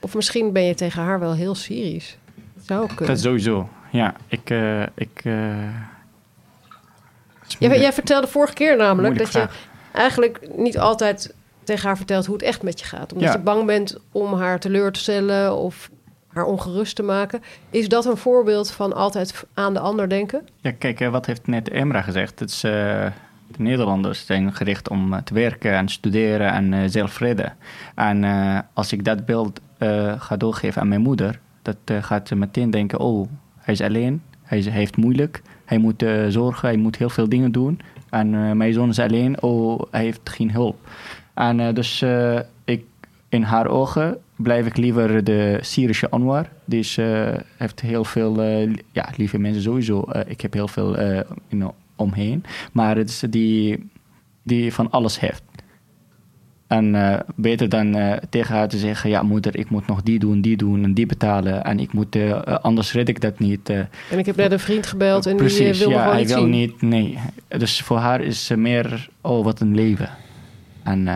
[0.00, 2.16] Of misschien ben je tegen haar wel heel Syrisch.
[2.54, 3.14] Dat zou ook kunnen.
[3.14, 3.68] Dat sowieso.
[3.90, 4.50] Ja, ik.
[4.50, 5.20] Uh, ik
[7.58, 9.62] jij, jij, vertelde vorige keer namelijk Moeilijk dat vraag.
[9.92, 13.12] je eigenlijk niet altijd tegen haar vertelt hoe het echt met je gaat.
[13.12, 13.34] Omdat Ja.
[13.34, 15.90] je bang bent om haar teleur te stellen of
[16.36, 17.42] haar ongerust te maken.
[17.70, 20.48] Is dat een voorbeeld van altijd aan de ander denken?
[20.60, 22.38] Ja, kijk, wat heeft net Emra gezegd?
[22.38, 22.72] Het is, uh,
[23.46, 27.56] De Nederlanders zijn gericht om eh, te werken en studeren en uh, zelf redden.
[27.94, 28.24] En
[28.72, 29.60] als ik dat beeld
[30.18, 34.60] ga doorgeven aan mijn moeder, dat gaat ze meteen denken: oh, hij is alleen, hij,
[34.60, 37.80] hij heeft moeilijk, hij moet zorgen, hij moet heel veel dingen doen.
[38.10, 40.76] En mijn zoon is alleen, oh, hij heeft geen hulp.
[41.34, 42.04] En dus
[42.64, 42.84] ik,
[43.28, 46.48] in haar ogen blijf ik liever de Syrische Anwar.
[46.64, 46.98] Die is,
[47.56, 48.40] heeft heel veel,
[48.92, 50.04] ja, lieve mensen sowieso.
[50.26, 52.44] ik heb heel veel you know, omheen.
[52.72, 53.88] Maar het is die,
[54.42, 55.42] die van alles heeft.
[56.66, 56.96] En
[57.34, 60.84] beter dan tegen haar te zeggen: Ja, moeder, ik moet nog die doen, die doen
[60.84, 61.64] en die betalen.
[61.64, 63.68] En ik moet, anders red ik dat niet.
[63.68, 66.34] en ik heb net een vriend gebeld en precies, die wil ja, gewoon hij niet
[66.34, 66.50] wil zien.
[66.50, 66.82] niet.
[66.82, 67.18] Nee.
[67.48, 70.08] Dus voor haar is meer: Oh, wat een leven.
[70.82, 71.08] En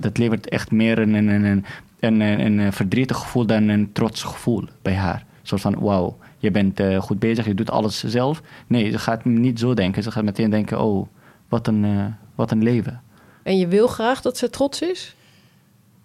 [0.00, 1.64] dat levert echt meer een, een, een,
[2.00, 5.24] een, een, een verdrietig gevoel dan een trots gevoel bij haar.
[5.40, 8.42] Een soort van: Wauw, je bent uh, goed bezig, je doet alles zelf.
[8.66, 10.02] Nee, ze gaat niet zo denken.
[10.02, 11.06] Ze gaat meteen denken, oh,
[11.48, 13.00] wat een, uh, wat een leven.
[13.42, 15.16] En je wil graag dat ze trots is?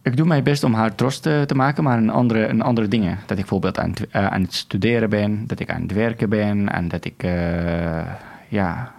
[0.01, 2.87] Ik doe mijn best om haar trots te, te maken, maar in andere, in andere
[2.87, 3.17] dingen.
[3.19, 6.29] Dat ik bijvoorbeeld aan, het, uh, aan het studeren ben, dat ik aan het werken
[6.29, 7.25] ben en dat ik,
[8.47, 8.93] ja,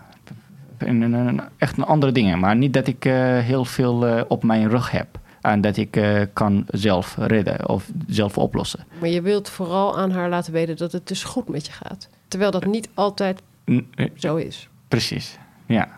[1.58, 2.38] echt andere dingen.
[2.38, 3.02] Maar niet dat ik
[3.42, 8.38] heel veel op mijn rug heb en dat ik uh, kan zelf redden of zelf
[8.38, 8.86] oplossen.
[9.00, 12.08] Maar je wilt vooral aan haar laten weten dat het dus goed met je gaat.
[12.28, 13.42] Terwijl dat niet altijd
[14.14, 14.68] zo is.
[14.88, 15.88] Precies, ja.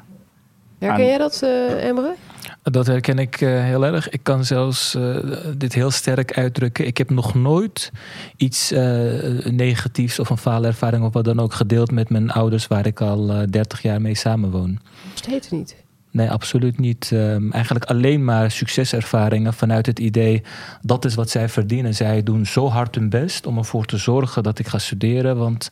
[0.78, 2.14] Herken jij dat, uh, Emre?
[2.62, 4.08] Dat herken ik uh, heel erg.
[4.08, 5.16] Ik kan zelfs uh,
[5.56, 6.86] dit heel sterk uitdrukken.
[6.86, 7.92] Ik heb nog nooit
[8.36, 8.70] iets
[9.44, 13.46] negatiefs of een faalervaring of wat dan ook gedeeld met mijn ouders waar ik al
[13.50, 14.78] 30 jaar mee samenwoon.
[15.14, 15.85] Steeds niet.
[16.16, 17.10] Nee, absoluut niet.
[17.12, 20.42] Um, eigenlijk alleen maar succeservaringen vanuit het idee
[20.82, 21.94] dat is wat zij verdienen.
[21.94, 25.36] Zij doen zo hard hun best om ervoor te zorgen dat ik ga studeren.
[25.36, 25.70] Want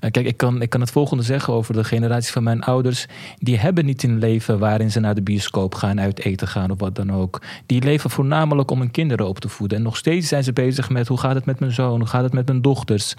[0.00, 3.06] uh, kijk, ik kan, ik kan het volgende zeggen over de generatie van mijn ouders.
[3.38, 6.78] Die hebben niet een leven waarin ze naar de bioscoop gaan, uit eten gaan of
[6.78, 7.42] wat dan ook.
[7.66, 9.78] Die leven voornamelijk om hun kinderen op te voeden.
[9.78, 12.22] En nog steeds zijn ze bezig met hoe gaat het met mijn zoon, hoe gaat
[12.22, 13.14] het met mijn dochters.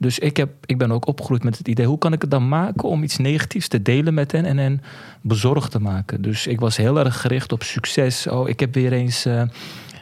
[0.00, 2.48] Dus ik, heb, ik ben ook opgegroeid met het idee: hoe kan ik het dan
[2.48, 4.82] maken om iets negatiefs te delen met hen en hen
[5.20, 6.22] bezorgd te maken?
[6.22, 8.26] Dus ik was heel erg gericht op succes.
[8.26, 9.26] Oh, ik heb weer eens.
[9.26, 9.42] Uh,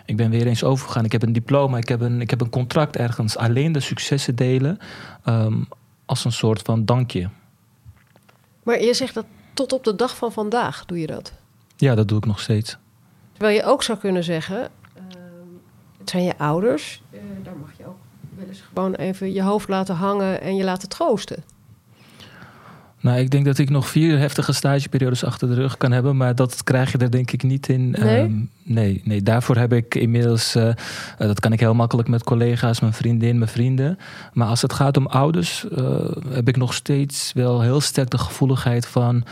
[0.05, 1.05] ik ben weer eens overgegaan.
[1.05, 3.37] Ik heb een diploma, ik heb een, ik heb een contract ergens.
[3.37, 4.79] Alleen de successen delen
[5.25, 5.69] um,
[6.05, 7.31] als een soort van dankje.
[8.63, 11.33] Maar je zegt dat tot op de dag van vandaag doe je dat?
[11.77, 12.77] Ja, dat doe ik nog steeds.
[13.33, 15.03] Terwijl je ook zou kunnen zeggen: uh,
[15.99, 17.99] het zijn je ouders, uh, daar mag je ook
[18.39, 21.45] wel eens gewoon even je hoofd laten hangen en je laten troosten.
[23.01, 26.35] Nou, ik denk dat ik nog vier heftige stageperiodes achter de rug kan hebben, maar
[26.35, 27.91] dat krijg je er denk ik niet in.
[27.91, 30.73] Nee, um, nee, nee, daarvoor heb ik inmiddels, uh,
[31.19, 33.99] dat kan ik heel makkelijk met collega's, mijn vriendin, mijn vrienden.
[34.33, 38.19] Maar als het gaat om ouders, uh, heb ik nog steeds wel heel sterk de
[38.19, 39.25] gevoeligheid van.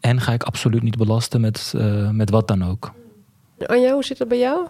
[0.00, 1.74] En ga ik absoluut niet belasten met,
[2.12, 2.92] met wat dan ook.
[3.66, 4.66] Anja, hoe zit het bij jou?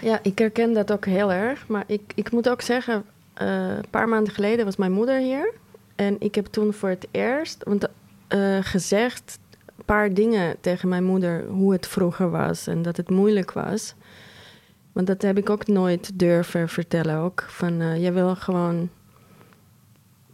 [0.00, 1.68] Ja, ik herken dat ook heel erg.
[1.68, 3.04] Maar ik, ik moet ook zeggen,
[3.42, 5.52] uh, een paar maanden geleden was mijn moeder hier.
[5.94, 7.88] En ik heb toen voor het eerst want,
[8.28, 9.38] uh, gezegd
[9.76, 13.94] een paar dingen tegen mijn moeder hoe het vroeger was en dat het moeilijk was.
[14.92, 17.16] Want dat heb ik ook nooit durven vertellen.
[17.16, 18.88] Ook van uh, je wil gewoon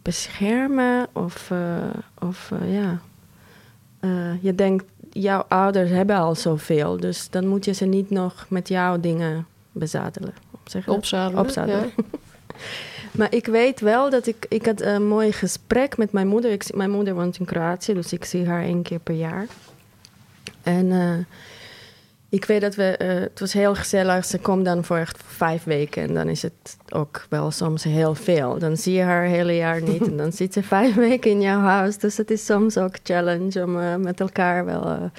[0.01, 1.51] beschermen of,
[2.19, 2.99] of ja.
[4.41, 8.67] je denkt, jouw ouders hebben al zoveel, dus dan moet je ze niet nog met
[8.67, 10.33] jouw dingen bezadelen.
[10.85, 11.39] Opzadelen.
[11.39, 11.91] Opzadelen.
[11.95, 12.03] Ja.
[13.13, 14.45] Maar ik weet wel dat ik...
[14.49, 16.51] Ik had een mooi gesprek met mijn moeder.
[16.51, 19.47] Ik, mijn moeder woont in Kroatië, dus ik zie haar één keer per jaar.
[20.63, 21.17] En uh,
[22.29, 22.99] ik weet dat we...
[23.01, 24.25] Uh, het was heel gezellig.
[24.25, 26.03] Ze komt dan voor echt vijf weken.
[26.03, 28.59] En dan is het ook wel soms heel veel.
[28.59, 30.07] Dan zie je haar het hele jaar niet.
[30.11, 31.97] en dan zit ze vijf weken in jouw huis.
[31.97, 35.11] Dus het is soms ook challenge om uh, met elkaar wel...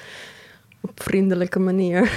[0.81, 2.11] op vriendelijke manier...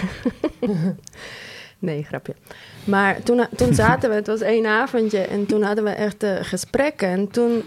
[1.79, 2.35] Nee, grapje.
[2.83, 6.35] Maar toen, toen zaten we, het was één avondje en toen hadden we echt uh,
[6.41, 7.07] gesprekken.
[7.07, 7.63] En toen,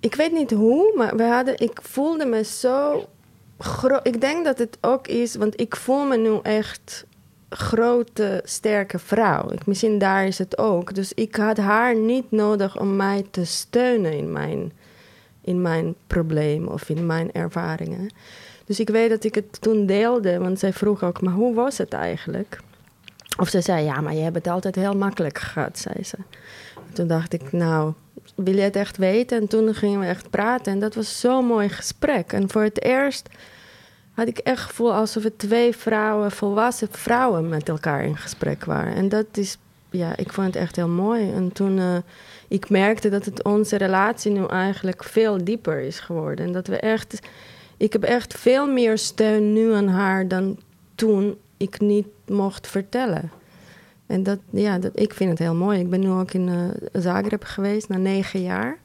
[0.00, 3.08] ik weet niet hoe, maar we hadden, ik voelde me zo
[3.58, 4.06] groot.
[4.06, 7.06] Ik denk dat het ook is, want ik voel me nu echt
[7.48, 9.50] grote, sterke vrouw.
[9.50, 10.94] Ik, misschien daar is het ook.
[10.94, 14.72] Dus ik had haar niet nodig om mij te steunen in mijn,
[15.40, 18.10] in mijn probleem of in mijn ervaringen.
[18.64, 21.78] Dus ik weet dat ik het toen deelde, want zij vroeg ook, maar hoe was
[21.78, 22.58] het eigenlijk?
[23.38, 26.16] Of ze zei, ja, maar je hebt het altijd heel makkelijk gehad, zei ze.
[26.92, 27.92] Toen dacht ik, nou,
[28.34, 29.40] wil je het echt weten?
[29.40, 32.32] En toen gingen we echt praten en dat was zo'n mooi gesprek.
[32.32, 33.28] En voor het eerst
[34.12, 38.64] had ik echt het gevoel alsof we twee vrouwen, volwassen vrouwen met elkaar in gesprek
[38.64, 38.94] waren.
[38.94, 39.58] En dat is
[39.90, 41.32] ja, ik vond het echt heel mooi.
[41.32, 41.96] En toen uh,
[42.48, 46.46] ik merkte dat het onze relatie nu eigenlijk veel dieper is geworden.
[46.46, 47.18] En dat we echt,
[47.76, 50.58] ik heb echt veel meer steun nu aan haar dan
[50.94, 53.30] toen ik niet mocht vertellen.
[54.06, 55.80] En dat, ja, dat, ik vind het heel mooi.
[55.80, 58.78] Ik ben nu ook in uh, Zagreb geweest na negen jaar.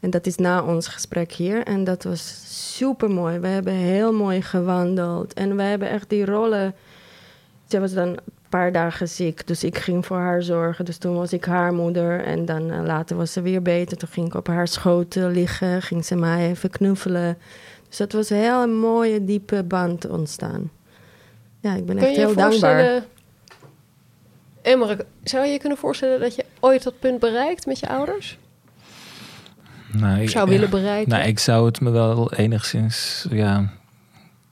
[0.00, 1.62] En dat is na ons gesprek hier.
[1.62, 2.42] En dat was
[2.76, 3.38] super mooi.
[3.38, 5.32] We hebben heel mooi gewandeld.
[5.32, 6.74] En we hebben echt die rollen.
[7.68, 8.18] Ze was dan een
[8.48, 9.46] paar dagen ziek.
[9.46, 10.84] Dus ik ging voor haar zorgen.
[10.84, 12.24] Dus toen was ik haar moeder.
[12.24, 13.96] En dan uh, later was ze weer beter.
[13.96, 15.82] Toen ging ik op haar schoot liggen.
[15.82, 17.38] Ging ze mij even knuffelen.
[17.88, 20.70] Dus dat was een heel mooie, diepe band ontstaan.
[21.64, 22.46] Ja, ik ben Kun echt je je heel dankbaar.
[22.50, 23.04] voorstellen-
[24.62, 28.38] Emmerich, zou je je kunnen voorstellen dat je ooit dat punt bereikt met je ouders?
[29.92, 31.10] Nou, ik- Zou willen bereiken?
[31.12, 33.72] Nou, ik zou het me wel enigszins ja,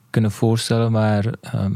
[0.09, 1.73] kunnen voorstellen, maar ehm,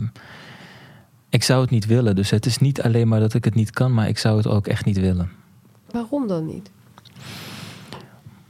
[1.29, 2.15] ik zou het niet willen.
[2.15, 4.47] Dus het is niet alleen maar dat ik het niet kan, maar ik zou het
[4.47, 5.31] ook echt niet willen.
[5.91, 6.69] Waarom dan niet?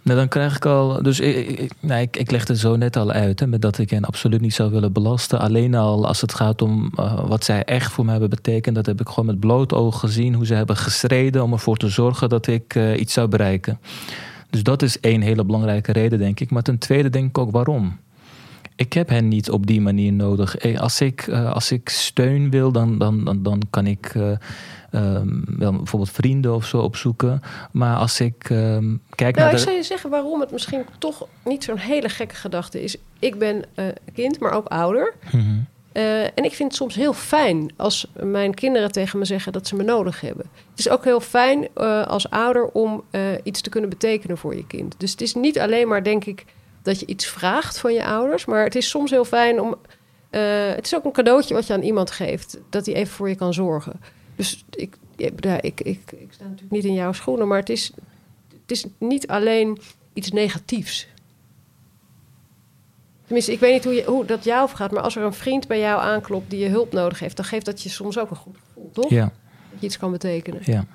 [0.07, 1.01] Nou, dan krijg ik al.
[1.03, 3.39] Dus ik, ik, nou, ik, ik leg het zo net al uit.
[3.39, 5.39] Hè, met dat ik hen absoluut niet zou willen belasten.
[5.39, 8.75] Alleen al als het gaat om eh, wat zij echt voor me hebben betekend.
[8.75, 10.33] Dat heb ik gewoon met bloot oog gezien.
[10.33, 13.79] Hoe ze hebben gestreden om ervoor te zorgen dat ik eh, iets zou bereiken.
[14.49, 16.49] Dus dat is één hele belangrijke reden, denk ik.
[16.49, 17.97] Maar ten tweede denk ik ook waarom.
[18.77, 20.57] Ik heb hen niet op die manier nodig.
[20.57, 24.13] Eh, Als ik, eh, als ik steun wil, dan, dan, dan, dan kan ik
[24.91, 27.41] ehm, wel bijvoorbeeld vrienden of zo opzoeken.
[27.71, 29.63] Maar als ik ehm, kijk Nou, naar ik de...
[29.63, 32.95] zou je zeggen waarom het misschien toch niet zo'n hele gekke gedachte is.
[33.19, 33.63] Ik ben
[34.13, 35.13] kind, maar ook ouder.
[35.31, 35.59] Mhm.
[36.35, 39.75] En ik vind het soms heel fijn als mijn kinderen tegen me zeggen dat ze
[39.75, 40.45] me nodig hebben.
[40.69, 41.67] Het is ook heel fijn
[42.07, 43.03] als ouder om
[43.43, 44.95] iets te kunnen betekenen voor je kind.
[44.97, 46.45] Dus het is niet alleen maar, denk ik,
[46.81, 48.45] dat je iets vraagt van je ouders.
[48.45, 49.75] Maar het is soms heel fijn om.
[50.29, 50.41] eh,
[50.75, 53.35] het is ook een cadeautje wat je aan iemand geeft, dat hij even voor je
[53.35, 53.99] kan zorgen.
[54.35, 57.69] Dus ik, ja, ik, ik, ik, ik sta natuurlijk niet in jouw schoenen, maar het
[57.69, 57.91] is,
[58.61, 59.77] het is niet alleen
[60.13, 61.07] iets negatiefs.
[63.25, 65.67] Tenminste, ik weet niet hoe, je, hoe dat jou gaat, maar als er een vriend
[65.67, 68.35] bij jou aanklopt die je hulp nodig heeft, dan geeft dat je soms ook een
[68.35, 69.09] goed gevoel, toch?
[69.09, 69.23] Ja.
[69.71, 70.61] Dat je iets kan betekenen.
[70.63, 70.85] Ja.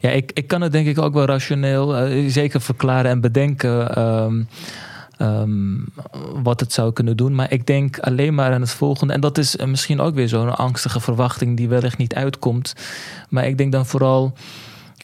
[0.00, 3.94] Ja, ik, ik kan het denk ik ook wel rationeel eh, zeker verklaren en bedenken
[3.94, 4.42] ehm,
[5.20, 5.76] ehm,
[6.42, 7.34] wat het zou kunnen doen.
[7.34, 9.12] Maar ik denk alleen maar aan het volgende.
[9.12, 12.74] En dat is misschien ook weer zo'n angstige verwachting die wellicht niet uitkomt.
[13.28, 14.32] Maar ik denk dan vooral.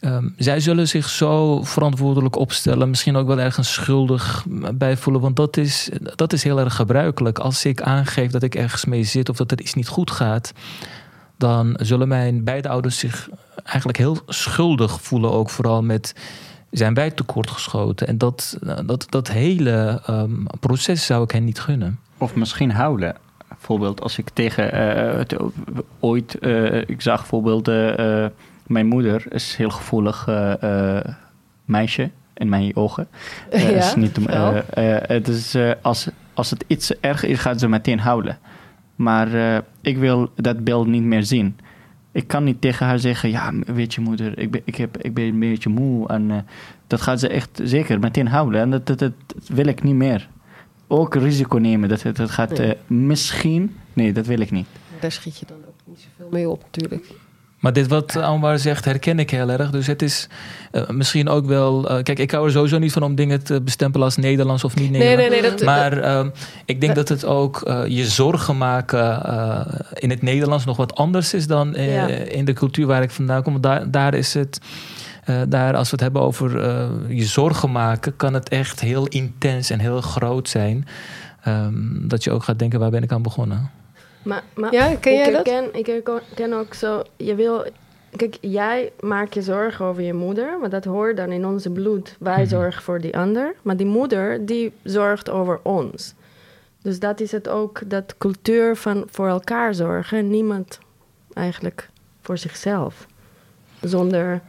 [0.01, 5.23] ehm, zij zullen zich zo verantwoordelijk opstellen, misschien ook wel ergens schuldig bij voelen.
[5.23, 7.39] Want dat is, dat is heel erg gebruikelijk.
[7.39, 10.53] Als ik aangeef dat ik ergens mee zit of dat er iets niet goed gaat,
[11.39, 13.29] dan zullen mijn beide ouders zich
[13.65, 16.15] eigenlijk heel schuldig voelen, ook vooral met
[16.79, 18.07] zijn wij tekortgeschoten.
[18.07, 21.99] En dat, dat, dat hele ehm, proces zou ik hen niet gunnen.
[22.19, 23.17] Of misschien huilen.
[23.49, 25.37] Bijvoorbeeld als ik tegen eh, het-
[26.01, 28.31] ooit, eh, ik zag bijvoorbeeld eh, eh,
[28.67, 31.05] mijn moeder is heel gevoelig eh, eh,
[31.65, 33.09] meisje in mijn ogen.
[33.51, 37.39] Eh, Ja, is niet, eh, eh, het is, eh, als, als het iets erg is,
[37.39, 38.39] gaat ze meteen huilen.
[38.97, 41.59] Maar eh, ik wil dat beeld niet meer zien.
[42.17, 45.15] Ik kan niet tegen haar zeggen, ja, weet je moeder, ik ben, ik heb, ik
[45.15, 46.09] ben een beetje moe.
[46.09, 46.37] En eh,
[46.87, 48.61] dat gaat ze echt zeker meteen huilen.
[48.61, 49.13] En dat, dat,
[49.47, 50.29] wil ik niet meer.
[50.87, 52.75] Ook risico nemen, dat het dat gaat Nee.
[52.75, 53.77] eh, misschien...
[53.93, 54.67] Nee, dat wil ik niet.
[55.01, 57.15] Daar schiet je dan ook niet zoveel mee op, natuurlijk.
[57.67, 59.71] Maar dit wat Anwar zegt, herken ik heel erg.
[59.71, 60.29] Dus het is
[60.73, 61.89] eh, misschien ook wel...
[61.91, 64.75] eh, kijk, ik hou er sowieso niet van om dingen te bestempelen als Nederlands of
[64.77, 65.31] niet Nee, Nederlands.
[65.31, 65.51] nee, nee.
[65.51, 66.29] Dat, Maar ehm,
[66.65, 69.05] ik denk dat het ook eh, je zorgen maken
[69.93, 72.07] in het Nederlands nog wat anders is dan Ja.
[72.09, 73.61] in de cultuur waar ik vandaan kom.
[73.61, 74.61] Daar, daar is het,
[75.49, 76.51] daar als we het hebben over
[77.15, 80.87] je zorgen maken, kan het echt heel intens en heel groot zijn.
[81.43, 81.73] Ehm,
[82.09, 83.71] dat je ook gaat denken, waar ben ik aan begonnen?
[84.27, 85.75] Maar, maar Ja, ken ik jij dat?
[85.77, 87.65] Ik herken ook zo, je wil...
[88.17, 92.17] Kijk, jij maakt je zorgen over je moeder, maar dat hoort dan in onze bloed.
[92.19, 92.49] Wij Mhm.
[92.49, 96.15] zorgen voor die ander, maar die moeder, die zorgt over ons.
[96.83, 100.29] Dus dat is het ook, dat cultuur van voor elkaar zorgen.
[100.31, 100.79] Niemand
[101.35, 101.89] eigenlijk
[102.21, 103.07] voor zichzelf.
[103.81, 104.41] Zonder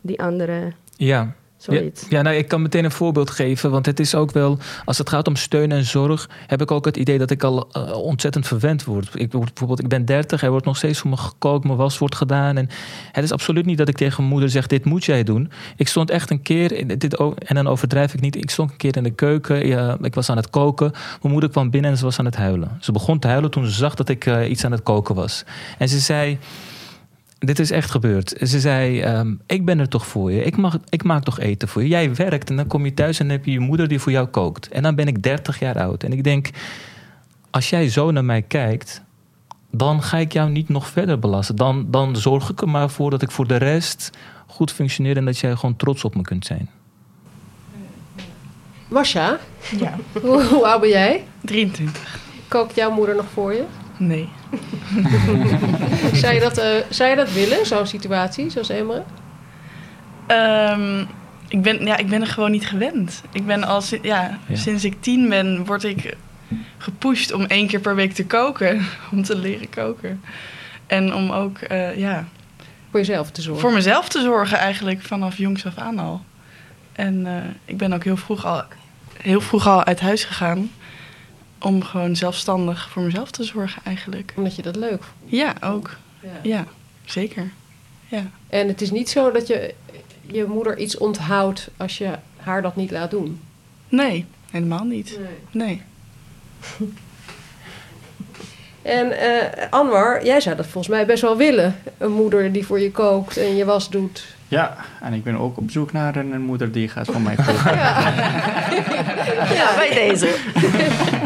[0.00, 1.34] die andere, Ja,
[1.64, 2.00] zoiets.
[2.00, 3.70] Ja, ja nou, ik kan meteen een voorbeeld geven.
[3.70, 6.84] Want het is ook wel, als het gaat om steun en zorg, heb ik ook
[6.84, 9.08] het idee dat ik al eh, ontzettend verwend word.
[9.14, 11.98] Ik, word bijvoorbeeld, ik ben 30, er wordt nog steeds voor me gekookt, mijn was
[11.98, 12.56] wordt gedaan.
[12.56, 12.68] En
[13.12, 15.50] het is absoluut niet dat ik tegen mijn moeder zeg: Dit moet jij doen.
[15.76, 18.96] Ik stond echt een keer, dit, en dan overdrijf ik niet, ik stond een keer
[18.96, 20.90] in de keuken, ja, ik was aan het koken.
[20.92, 22.76] Mijn moeder kwam binnen en ze was aan het huilen.
[22.80, 25.44] Ze begon te huilen toen ze zag dat ik eh, iets aan het koken was.
[25.78, 26.38] En ze zei.
[27.44, 28.34] Dit is echt gebeurd.
[28.40, 30.44] Ze zei: ehm, Ik ben er toch voor je.
[30.44, 31.88] Ik, mag, ik maak toch eten voor je.
[31.88, 34.12] Jij werkt en dan kom je thuis en dan heb je je moeder die voor
[34.12, 34.68] jou kookt.
[34.68, 36.02] En dan ben ik 30 jaar oud.
[36.02, 36.50] En ik denk:
[37.50, 39.02] Als jij zo naar mij kijkt,
[39.70, 41.56] dan ga ik jou niet nog verder belasten.
[41.56, 44.10] Dan, dan zorg ik er maar voor dat ik voor de rest
[44.46, 46.70] goed functioneer en dat jij gewoon trots op me kunt zijn.
[48.88, 49.38] Masha,
[49.78, 49.94] Ja.
[50.22, 51.24] hoe, hoe oud ben jij?
[51.40, 52.20] 23.
[52.48, 53.64] Kookt jouw moeder nog voor je?
[53.96, 54.28] Nee.
[56.12, 59.02] zou, je dat, eh, zou je dat willen, zo'n situatie, zoals Emre?
[60.26, 61.00] Ehm,
[61.48, 63.22] ik, ben, ja, ik ben er gewoon niet gewend.
[63.32, 64.38] Ik ben al Ja.
[64.52, 66.16] sinds ik tien ben, word ik
[66.78, 68.86] gepusht om één keer per week te koken.
[69.12, 70.22] Om te leren koken.
[70.86, 72.24] En om ook eh, ja,
[72.90, 73.62] Voor jezelf te zorgen.
[73.62, 76.24] voor mezelf te zorgen eigenlijk vanaf jongs af aan al.
[76.92, 77.32] En eh,
[77.64, 78.62] ik ben ook heel vroeg al,
[79.22, 80.70] heel vroeg al uit huis gegaan.
[81.58, 84.32] Om gewoon zelfstandig voor mezelf te zorgen eigenlijk.
[84.36, 85.30] Omdat je dat leuk vond.
[85.32, 85.96] Ja, ook.
[86.20, 86.28] Ja.
[86.42, 86.64] Ja,
[87.04, 87.50] zeker.
[88.08, 88.22] Ja.
[88.48, 89.74] En het is niet zo dat je
[90.26, 93.40] je moeder iets onthoudt als je haar dat niet laat doen.
[93.88, 95.18] Nee, helemaal niet.
[95.50, 95.82] Nee.
[98.82, 101.76] En eh, Anwar, jij zou dat volgens mij best wel willen.
[101.98, 104.26] Een moeder die voor je kookt en je was doet.
[104.48, 107.34] Ja, en ik ben ook op zoek naar een, een moeder die gaat voor mij
[107.34, 107.76] koken.
[109.54, 110.36] Ja, bij deze.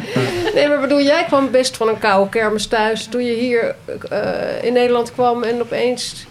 [0.59, 3.74] nee, maar bedoel, jij kwam best van een koude kermis thuis toen je hier
[4.11, 6.26] eh, in Nederland kwam en opeens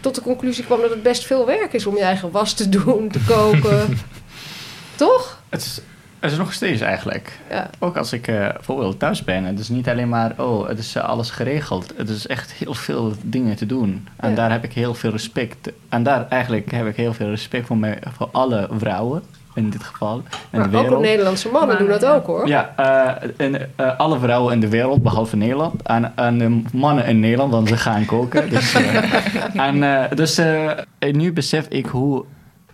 [0.00, 2.68] tot de conclusie kwam dat het best veel werk is om je eigen was te
[2.68, 3.98] doen, te koken.
[4.96, 5.42] Toch?
[5.48, 5.80] Het is,
[6.20, 7.38] het is nog steeds eigenlijk.
[7.50, 7.70] Ja.
[7.78, 9.44] Ook als ik eh, bijvoorbeeld thuis ben.
[9.44, 11.92] Het is niet alleen maar, oh, het is eh, alles geregeld.
[11.96, 14.08] Het is echt heel veel dingen te doen.
[14.16, 14.34] En Ja.
[14.36, 15.70] daar heb ik heel veel respect.
[15.88, 19.22] En daar eigenlijk heb ik heel veel respect voor, mij, voor alle vrouwen.
[19.54, 20.22] In dit geval.
[20.50, 21.00] In Maar de ook.
[21.00, 22.48] Nederlandse mannen doen dat ook hoor.
[22.48, 25.82] Ja, eh, en, eh, alle vrouwen in de wereld, behalve Nederland.
[25.82, 28.50] En, en de mannen in Nederland, want ze gaan koken.
[28.50, 29.14] Dus, eh,
[29.68, 32.24] en, eh, dus eh, nu besef ik hoe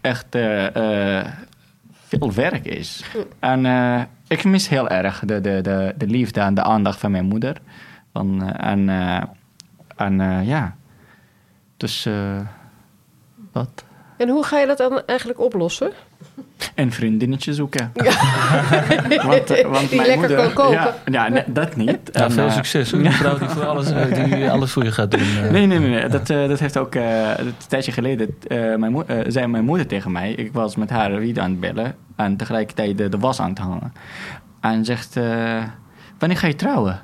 [0.00, 1.26] echt eh, eh,
[2.06, 3.04] veel werk is.
[3.38, 7.10] En eh, ik mis heel erg de, de, de, de liefde en de aandacht van
[7.10, 7.56] mijn moeder.
[8.12, 9.22] Van, eh, en eh,
[9.96, 10.76] en eh, ja,
[11.76, 12.40] dus eh,
[13.52, 13.84] dat.
[14.20, 15.90] En hoe ga je dat dan eigenlijk oplossen?
[16.74, 17.92] Een vriendinnetje zoeken.
[17.94, 20.72] want, eh, want Die mijn lekker moeder, kan koken.
[20.72, 21.98] Ja, ja nee, dat niet.
[22.12, 23.00] Ja, En, veel eh, succes hoor.
[23.04, 25.20] Een vrouw die, voor alles, eh, die alles voor je gaat doen.
[25.52, 25.88] Nee, nee, nee.
[25.90, 26.08] nee.
[26.08, 28.36] Dat, eh, dat heeft ook eh, een tijdje geleden.
[28.48, 30.32] eh, mijn eh, zei mijn moeder tegen mij.
[30.32, 31.94] Ik was met haar video aan het bellen.
[32.16, 33.92] En tegelijkertijd de, de was aan het hangen.
[34.60, 35.62] En zegt: eh,
[36.18, 37.00] Wanneer ga je trouwen?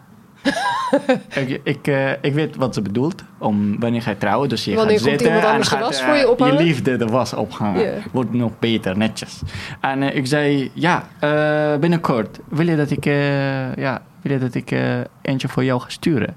[1.35, 3.23] Ik, ik, eh, ik weet wat ze bedoelt.
[3.39, 4.49] Om wanneer ga je trouwen.
[4.49, 6.57] Dus je Wanneer gaat zitten en gaat, was eh, voor je ophangen?
[6.57, 8.03] Je liefde de was ophangen.
[8.13, 9.41] Wordt nog beter, netjes.
[9.81, 12.39] En eh, ik zei: Ja, eh, binnenkort.
[12.49, 14.81] Wil je dat ik, eh, ja, wil je dat ik eh,
[15.23, 16.37] eentje voor jou ga sturen?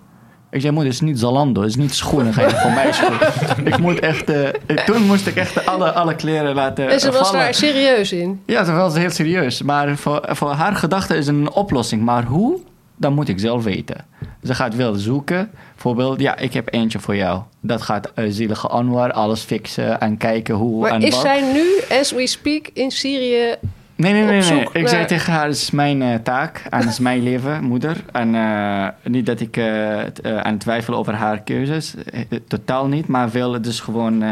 [0.52, 2.92] Ik zei, moeder, het is niet Zalando, het is niet schoenen, ga je voor mij
[2.94, 3.66] schoenen.
[3.74, 7.32] ik moet echt, eh, toen moest ik echt alle, alle kleren laten En ze was
[7.32, 8.42] daar serieus in.
[8.46, 9.62] Ja, ze was heel serieus.
[9.62, 12.04] Maar voor, voor haar gedachte is een oplossing.
[12.04, 12.60] Maar hoe?
[13.00, 14.06] Dat moet ik zelf weten.
[14.44, 15.50] Ze gaat wel zoeken.
[15.74, 17.42] Bijvoorbeeld, ja, ik heb eentje voor jou.
[17.62, 21.22] Dat gaat uh, zielige Anwar alles fixen en kijken hoe Maar en is wat.
[21.22, 23.56] zij nu, as we speak, in Syrië
[23.96, 24.42] Nee, nee, nee.
[24.52, 24.68] nee.
[24.74, 27.98] Ik zei tegen haar, het is mijn eh, taak en het is mijn leven, moeder.
[28.12, 29.52] En eh, niet dat ik
[30.14, 31.94] t- aan het twijfelen over haar keuzes.
[32.48, 34.24] Totaal niet, maar wel, het is gewoon...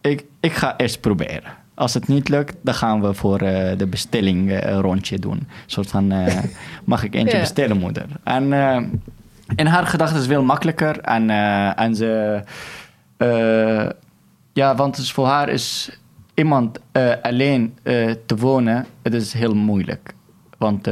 [0.00, 1.58] ik, ik ga eerst proberen.
[1.80, 5.36] Als het niet lukt, dan gaan we voor eh, de bestelling een rondje doen.
[5.36, 6.36] Een soort van, eh,
[6.84, 7.40] mag ik eentje Ja.
[7.40, 8.06] bestellen, moeder?
[8.24, 8.44] En
[9.56, 11.00] in haar gedachten is het veel makkelijker.
[11.00, 11.30] En,
[11.76, 12.42] en ze...
[14.52, 15.98] ja, want is voor haar is
[16.34, 16.80] iemand
[17.22, 17.78] alleen
[18.26, 20.14] te wonen, het is heel moeilijk.
[20.58, 20.88] Want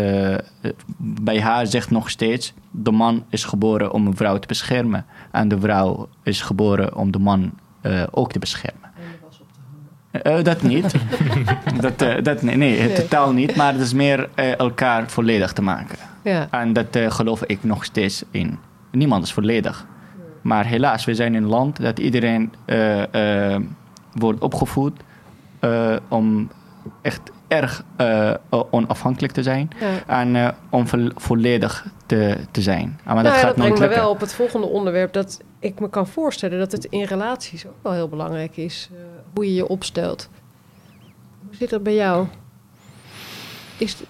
[0.98, 5.06] bij haar zegt nog steeds, de man is geboren om een vrouw te beschermen.
[5.32, 7.52] En de vrouw is geboren om de man
[8.10, 8.87] ook te beschermen.
[10.10, 10.94] Eh, dat niet.
[11.80, 12.92] dat, eh, dat, nee, nee, Nee.
[12.92, 13.56] totaal niet.
[13.56, 15.98] Maar het is meer eh, elkaar volledig te maken.
[16.22, 16.46] Ja.
[16.50, 18.58] En dat eh, geloof ik nog steeds in.
[18.92, 19.86] Niemand is volledig.
[20.42, 23.62] Maar helaas, we zijn in een land dat iedereen eh, eh,
[24.12, 25.00] wordt opgevoed
[25.60, 26.48] eh, om
[27.02, 28.34] echt erg eh,
[28.70, 29.68] onafhankelijk te zijn.
[29.80, 30.20] Ja.
[30.20, 32.98] En eh, om vo- volledig te, te zijn.
[33.00, 35.12] Ah, maar Nou dat ja, gaat dat brengt me wel op het volgende onderwerp.
[35.12, 38.88] Dat ik me kan voorstellen dat het in relaties ook wel heel belangrijk is.
[38.92, 38.98] eh,
[39.34, 40.28] hoe je je opstelt.
[41.46, 42.26] Hoe zit dat bij jou?
[43.76, 43.96] Is,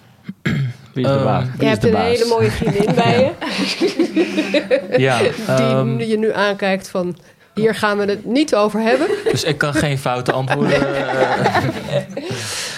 [0.93, 1.45] Wie is de Ehm, baas?
[1.59, 2.03] je hebt een baas?
[2.03, 4.95] hele mooie vriendin bij je.
[4.97, 7.15] Ja, die ehm, je nu aankijkt van...
[7.59, 9.07] Hier gaan we het niet over hebben.
[9.31, 10.95] dus ik kan geen foute antwoorden.
[10.97, 12.01] eh,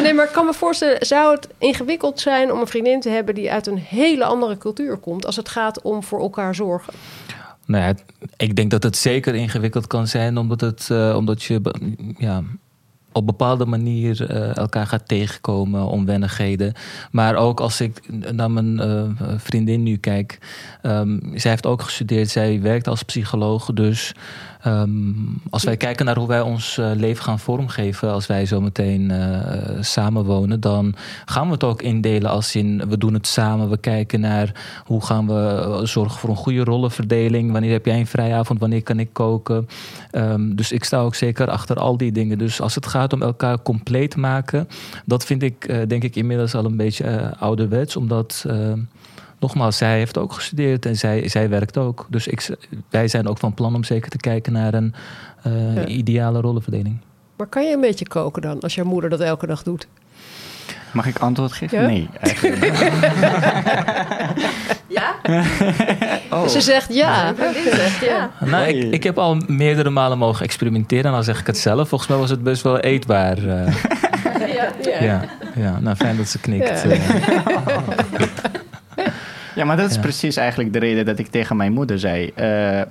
[0.02, 1.06] Nee, maar ik kan me voorstellen...
[1.06, 3.36] Zou het ingewikkeld zijn om een vriendin te hebben...
[3.36, 5.26] die uit een hele andere cultuur komt...
[5.26, 6.94] als het gaat om voor elkaar zorgen?
[7.66, 7.94] Nou ja,
[8.38, 11.62] ik denk dat het zeker ingewikkeld kan zijn, omdat, het, eh, omdat je.
[12.18, 12.44] Ja,
[13.14, 16.74] op bepaalde manier eh, elkaar gaat tegenkomen, onwennigheden.
[17.12, 18.02] Maar ook als ik
[18.32, 18.80] naar mijn
[19.38, 20.38] vriendin nu kijk,
[20.82, 23.66] ehm, zij heeft ook gestudeerd, zij werkt als psycholoog.
[23.74, 24.14] Dus
[24.64, 25.14] ehm,
[25.50, 29.12] als wij kijken naar hoe wij ons eh, leven gaan vormgeven, als wij zo meteen
[29.12, 30.96] eh, samenwonen, dan
[31.26, 33.70] gaan we het ook indelen als in we doen het samen.
[33.70, 37.52] We kijken naar hoe gaan we eh, zorgen voor een goede rollenverdeling.
[37.52, 39.68] Wanneer heb jij een vrijavond, wanneer kan ik koken.
[40.12, 42.38] Ehm, dus ik sta ook zeker achter al die dingen.
[42.38, 44.68] Dus als het gaat om elkaar compleet maken,
[45.06, 48.46] dat vind ik denk ik inmiddels al een beetje ouderwets, omdat.
[49.42, 52.06] Nogmaals, zij heeft ook gestudeerd en zij, zij werkt ook.
[52.10, 52.50] Dus ik,
[52.90, 54.94] wij zijn ook van plan om zeker te kijken naar een
[55.44, 55.86] eh, Ja.
[55.86, 56.98] ideale rollenverdeling.
[57.38, 59.88] Maar kan je een beetje koken dan, als jouw moeder dat elke dag doet?
[60.94, 61.82] Mag ik antwoord geven?
[61.82, 61.88] Ja?
[61.88, 62.66] Nee, eigenlijk.
[64.88, 65.14] Ja?
[66.32, 66.48] Oh.
[66.48, 67.34] Ze zegt ja.
[67.74, 68.30] Zegt ja.
[68.40, 71.90] Nou, ik, heb al meerdere malen mogen experimenteren en dan zeg ik het zelf.
[71.90, 73.38] Volgens mij was het best wel eetbaar.
[73.38, 73.74] eh.
[74.56, 74.72] ja.
[75.00, 75.22] ja.
[75.56, 76.68] Ja, nou fijn dat ze knikt.
[76.84, 76.90] Ja.
[76.90, 77.00] eh.
[79.62, 80.02] Ja, maar dat is Ja.
[80.02, 82.82] precies eigenlijk de reden dat ik tegen mijn moeder zei: eh,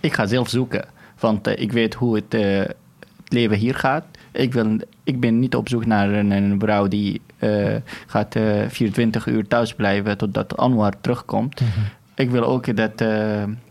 [0.00, 0.84] ik ga zelf zoeken,
[1.20, 4.04] want eh, ik weet hoe het, eh, het leven hier gaat.
[4.32, 7.20] Ik, wil, ik ben niet op zoek naar een, een vrouw die
[8.06, 11.60] gaat eh, 24 uur thuis blijven totdat Anwar terugkomt.
[12.14, 13.04] Ik wil ook dat,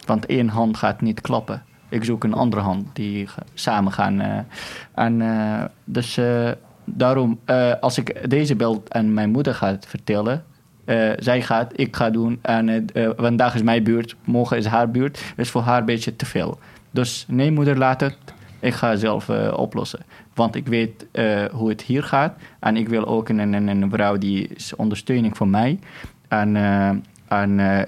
[0.06, 1.64] want één hand gaat niet klappen.
[1.90, 4.46] Ik zoek een andere hand die samen gaan.
[4.94, 5.24] en,
[5.84, 6.20] dus
[6.86, 7.40] daarom,
[7.80, 10.44] als ik deze beeld aan mijn moeder ga vertellen,
[10.86, 12.40] eh, zij gaat, ik ga doen.
[12.42, 15.34] En eh, eh, vandaag is mijn buurt, morgen is haar buurt.
[15.38, 16.60] is voor haar een beetje te veel.
[16.92, 18.18] Dus nee, moeder, laat het.
[18.60, 20.00] Ik ga zelf eh, oplossen.
[20.34, 21.06] Want ik weet
[21.52, 22.38] hoe het hier gaat.
[22.60, 25.80] En ik wil ook een, een, een vrouw die is ondersteuning voor mij.
[26.28, 26.56] En,
[27.28, 27.86] en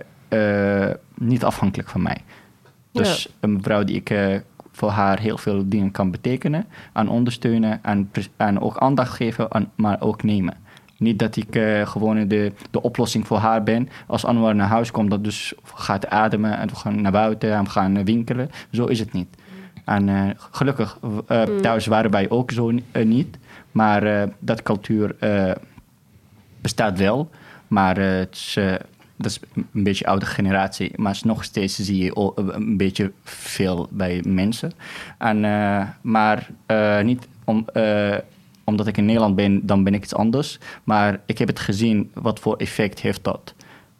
[1.16, 2.18] niet afhankelijk van mij.
[2.91, 4.41] Dus een vrouw die ik
[4.72, 6.66] voor haar heel veel dingen kan betekenen.
[6.93, 10.54] En ondersteunen en, en ook aandacht geven, en, maar ook nemen.
[10.98, 13.89] Niet dat ik eh, gewoon de, de oplossing voor haar ben.
[14.08, 17.64] Als Anwar naar huis komt, dat dus gaat ademen en we gaan naar buiten en
[17.64, 18.50] we gaan eh, winkelen.
[18.72, 19.28] Zo is het niet.
[19.86, 23.38] En eh, gelukkig, eh, thuis waren wij ook zo ni- niet.
[23.72, 25.16] Maar dat cultuur
[26.62, 27.30] bestaat wel.
[27.68, 28.58] Maar het is,
[29.16, 30.91] dat is een beetje oude generatie.
[30.95, 34.72] Maar nog steeds zie je een beetje veel bij mensen.
[35.18, 35.39] En,
[36.02, 36.50] maar
[37.04, 37.66] niet om,
[38.70, 40.59] omdat ik in Nederland ben, dan ben ik iets anders.
[40.84, 43.53] Maar ik heb het gezien wat voor effect heeft dat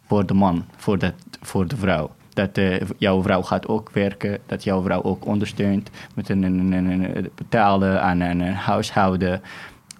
[0.06, 2.10] voor de man, voor, dat, voor de vrouw.
[2.32, 6.72] Dat eh, jouw vrouw gaat ook werken, dat jouw vrouw ook ondersteunt met een, een,
[6.72, 9.40] een, betalen aan een, een huishouden.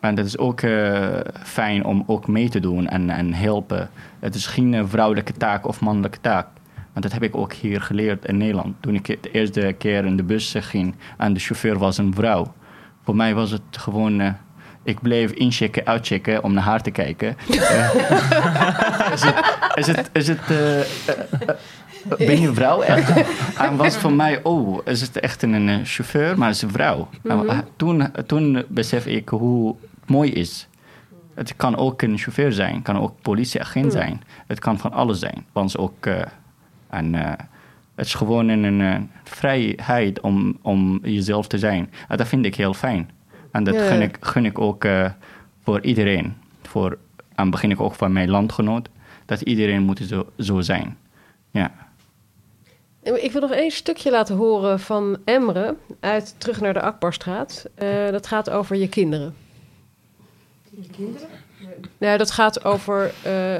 [0.00, 3.90] En dat is ook eh, fijn om ook mee te doen en, en helpen.
[4.18, 6.46] Het is geen eh, vrouwelijke taak of mannelijke taak.
[6.92, 8.74] Want dat heb ik ook hier geleerd in Nederland.
[8.80, 12.14] Toen ik de eerste keer in de bus eh, ging en de chauffeur was een
[12.14, 12.52] vrouw.
[13.02, 14.20] Voor mij was het gewoon...
[14.20, 14.32] eh,
[14.82, 17.36] ik bleef inchecken, uitchecken om naar haar te kijken.
[17.48, 17.94] Eh,
[19.14, 19.56] is het...
[19.74, 20.80] Is het, is het eh,
[22.10, 23.24] eh, ben je een vrouw echt?
[23.58, 27.08] En was voor mij, oh, is het echt een, chauffeur, maar het is een vrouw.
[27.22, 30.68] Eh, toen, toen besef ik hoe het mooi is.
[31.34, 34.22] Het kan ook een chauffeur zijn, kan ook politieagent zijn.
[34.46, 35.46] Het kan van alles zijn.
[35.52, 36.06] Want ook,
[36.88, 37.32] en, eh,
[37.94, 41.90] het is gewoon een, een, vrijheid om, om jezelf te zijn.
[42.08, 43.10] Dat vind ik heel fijn.
[43.58, 45.10] En dat gun, ik, gun ik ook eh,
[45.62, 46.36] voor iedereen.
[46.62, 46.98] Voor,
[47.34, 48.88] en begin ik ook van mijn landgenoot.
[49.26, 50.98] Dat iedereen moet zo, zo zijn.
[51.50, 51.72] Ja.
[53.02, 57.66] Ik wil nog één stukje laten horen van Emre uit Terug naar de Akbarstraat.
[57.74, 59.34] Eh, dat gaat over je kinderen.
[60.70, 61.28] Je kinderen?
[61.98, 63.54] Ja, dat gaat over eh,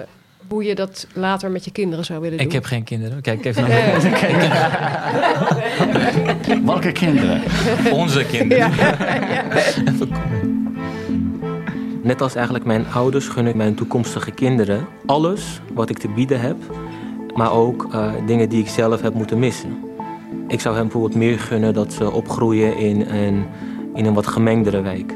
[0.48, 2.46] hoe je dat later met je kinderen zou willen doen.
[2.46, 3.20] Ik heb geen kinderen.
[3.20, 4.02] Kijk even naar
[6.64, 7.42] Welke kinderen?
[7.92, 8.70] onze kinderen.
[12.02, 16.40] Net als eigenlijk mijn ouders gun ik mijn toekomstige kinderen alles wat ik te bieden
[16.40, 16.56] heb,
[17.34, 19.78] maar ook eh, dingen die ik zelf heb moeten missen.
[20.48, 23.46] Ik zou hen bijvoorbeeld meer gunnen dat ze opgroeien in een,
[23.94, 25.14] in een wat gemengdere wijk.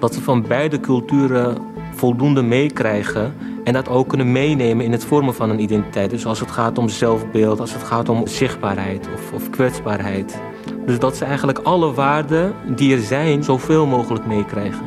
[0.00, 1.58] Dat ze van beide culturen
[1.94, 3.34] voldoende meekrijgen
[3.68, 6.10] en dat ook kunnen meenemen in het vormen van een identiteit.
[6.10, 10.40] Dus als het gaat om zelfbeeld, als het gaat om zichtbaarheid of, of kwetsbaarheid.
[10.86, 14.86] Dus dat ze eigenlijk alle waarden die er zijn zoveel mogelijk meekrijgen.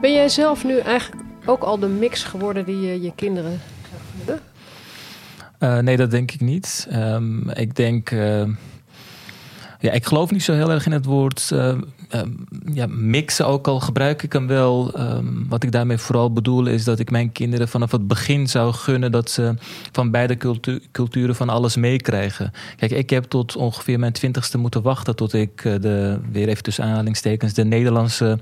[0.00, 3.60] Ben jij zelf nu eigenlijk ook al de mix geworden die je je kinderen...
[5.58, 6.86] Eh, nee, dat denk ik niet.
[6.90, 8.10] Ehm, ik denk.
[8.10, 8.42] eh,
[9.84, 11.74] Ja, ik geloof niet zo heel erg in het woord uh,
[12.14, 12.20] uh,
[12.72, 13.46] ja, mixen.
[13.46, 15.00] Ook al gebruik ik hem wel.
[15.00, 18.72] Um, wat ik daarmee vooral bedoel is dat ik mijn kinderen vanaf het begin zou
[18.72, 19.54] gunnen dat ze
[19.92, 22.52] van beide cultu culturen van alles meekrijgen.
[22.76, 26.62] Kijk, ik heb tot ongeveer mijn twintigste moeten wachten tot ik uh, de, weer even
[26.62, 28.38] tussen aanhalingstekens, de Nederlandse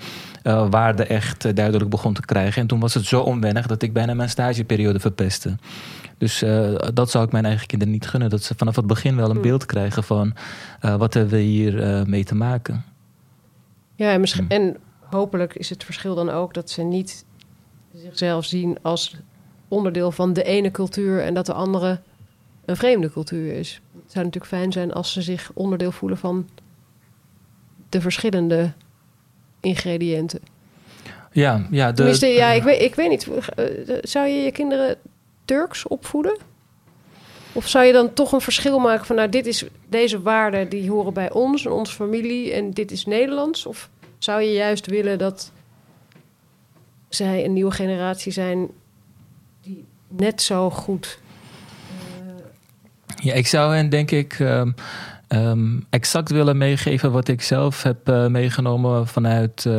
[0.71, 2.63] waarde echt duidelijk begon te krijgen.
[2.63, 5.57] En toen was het zo onwennig dat ik bijna mijn stageperiode verpestte.
[6.23, 8.31] Dus uh, dat zou ik mijn eigen kinderen niet gunnen.
[8.31, 9.43] Dat ze vanaf het begin wel een Hmm.
[9.43, 10.35] beeld krijgen van
[10.85, 12.85] uh, wat hebben we hier uh, mee te maken.
[13.95, 17.25] Ja, en, misschien, en hopelijk is het verschil dan ook dat ze niet
[17.95, 19.17] zichzelf zien als
[19.69, 22.01] onderdeel van de ene cultuur en dat de andere
[22.65, 23.81] een vreemde cultuur is.
[24.03, 26.49] Het zou natuurlijk fijn zijn als ze zich onderdeel voelen van
[27.89, 28.73] de verschillende
[29.61, 30.41] ingrediënten.
[31.33, 33.29] Ja, ja, de, Tenminste, ja ik, weet, ik weet niet.
[34.03, 34.97] Zou je je kinderen
[35.45, 36.37] Turks opvoeden?
[37.53, 40.91] Of zou je dan toch een verschil maken van, nou, dit is deze waarden die
[40.91, 43.67] horen bij ons en onze familie en dit is Nederlands?
[43.67, 45.53] Of zou je juist willen dat
[47.09, 48.69] zij een nieuwe generatie zijn
[49.63, 51.19] die net zo goed.
[52.27, 52.45] Uh...
[53.17, 54.39] Ja, ik zou hen denk ik.
[54.39, 54.75] Um,
[55.35, 59.73] Um, exact willen meegeven wat ik zelf heb uh, meegenomen vanuit uh,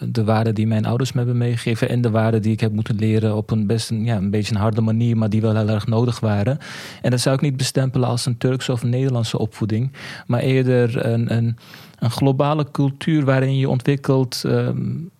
[0.00, 2.96] de waarden die mijn ouders me hebben meegegeven en de waarden die ik heb moeten
[2.96, 5.68] leren op een best een, ja, een beetje een harde manier, maar die wel heel
[5.68, 6.58] erg nodig waren.
[7.02, 9.92] En dat zou ik niet bestempelen als een Turkse of Nederlandse opvoeding,
[10.26, 11.56] maar eerder een, een,
[11.98, 14.42] een globale cultuur waarin je ontwikkelt.
[14.46, 15.10] Um,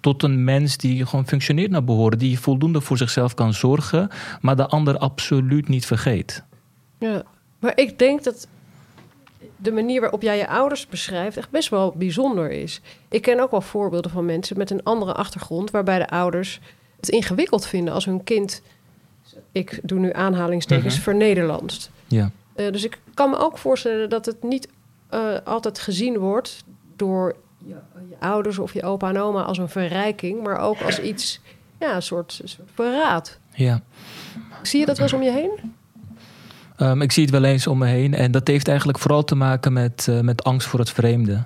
[0.00, 4.08] tot een mens die gewoon functioneert naar behoren, die voldoende voor zichzelf kan zorgen,
[4.40, 6.44] maar de ander absoluut niet vergeet.
[6.98, 7.22] Ja,
[7.58, 8.48] maar ik denk dat
[9.60, 12.80] de manier waarop jij je ouders beschrijft echt best wel bijzonder is.
[13.08, 16.60] Ik ken ook wel voorbeelden van mensen met een andere achtergrond, waarbij de ouders
[17.00, 18.62] het ingewikkeld vinden als hun kind,
[19.52, 20.98] ik doe nu aanhalingstekens, Mhm.
[20.98, 21.04] uh-huh.
[21.18, 21.90] vernederlandst.
[22.06, 22.30] Ja.
[22.56, 24.68] Uh, dus ik kan me ook voorstellen dat het niet
[25.14, 26.64] uh, altijd gezien wordt
[26.96, 27.36] door
[27.66, 27.74] je,
[28.08, 31.40] je, ouders of je opa en oma als een verrijking, maar ook als iets,
[31.78, 33.38] ja, een soort, een soort verraad.
[33.54, 33.82] Ja.
[34.62, 35.74] Zie je dat wel eens om je heen?
[36.80, 38.14] Um, ik zie het wel eens om me heen.
[38.14, 41.44] En dat heeft eigenlijk vooral te maken met, uh, met angst voor het vreemde.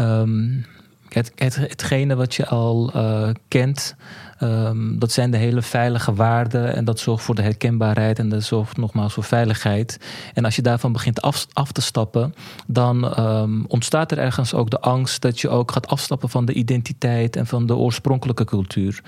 [0.00, 0.66] Um,
[1.08, 3.94] het, het, hetgene wat je al uh, kent,
[4.40, 6.74] um, dat zijn de hele veilige waarden.
[6.74, 9.98] En dat zorgt voor de herkenbaarheid en dat zorgt nogmaals voor veiligheid.
[10.34, 12.34] En als je daarvan begint af, te stappen,
[12.66, 16.52] dan um, ontstaat er ergens ook de angst dat je ook gaat afstappen van de
[16.52, 19.02] identiteit en van de oorspronkelijke cultuur.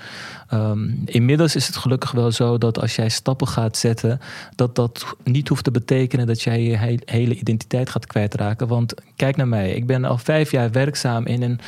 [0.53, 4.19] Um, inmiddels is het gelukkig wel zo dat als jij stappen gaat zetten,
[4.55, 8.67] dat dat niet hoeft te betekenen dat jij je he hele identiteit gaat kwijtraken.
[8.67, 11.59] Want kijk naar mij, ik ben al vijf jaar werkzaam in een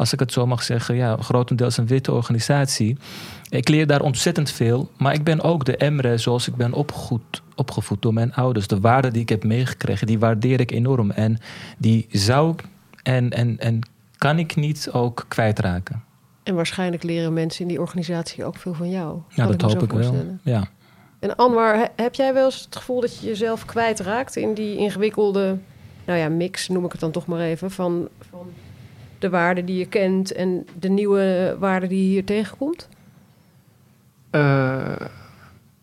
[0.00, 2.96] als ik het zo mag zeggen, ja, grotendeels een witte organisatie.
[3.48, 7.42] Ik leer daar ontzettend veel, maar ik ben ook de Emre zoals ik ben opgevoed,
[7.54, 8.66] opgevoed door mijn ouders.
[8.66, 11.10] De waarden die ik heb meegekregen, die waardeer ik enorm.
[11.10, 11.38] En
[11.78, 12.54] die zou
[13.02, 13.78] en, en, en
[14.18, 16.04] kan ik niet ook kwijtraken.
[16.42, 19.18] En waarschijnlijk leren mensen in die organisatie ook veel van jou.
[19.28, 20.38] Ja, dat ik hoop ik wel.
[20.42, 20.68] Ja.
[21.18, 25.58] En Anwar, heb jij wel eens het gevoel dat je jezelf kwijtraakt in die ingewikkelde,
[26.04, 28.46] nou ja, mix, noem ik het dan toch maar even, van, van
[29.20, 32.88] de waarden die je kent en de nieuwe waarden die hier tegenkomt?
[34.32, 34.96] Uh,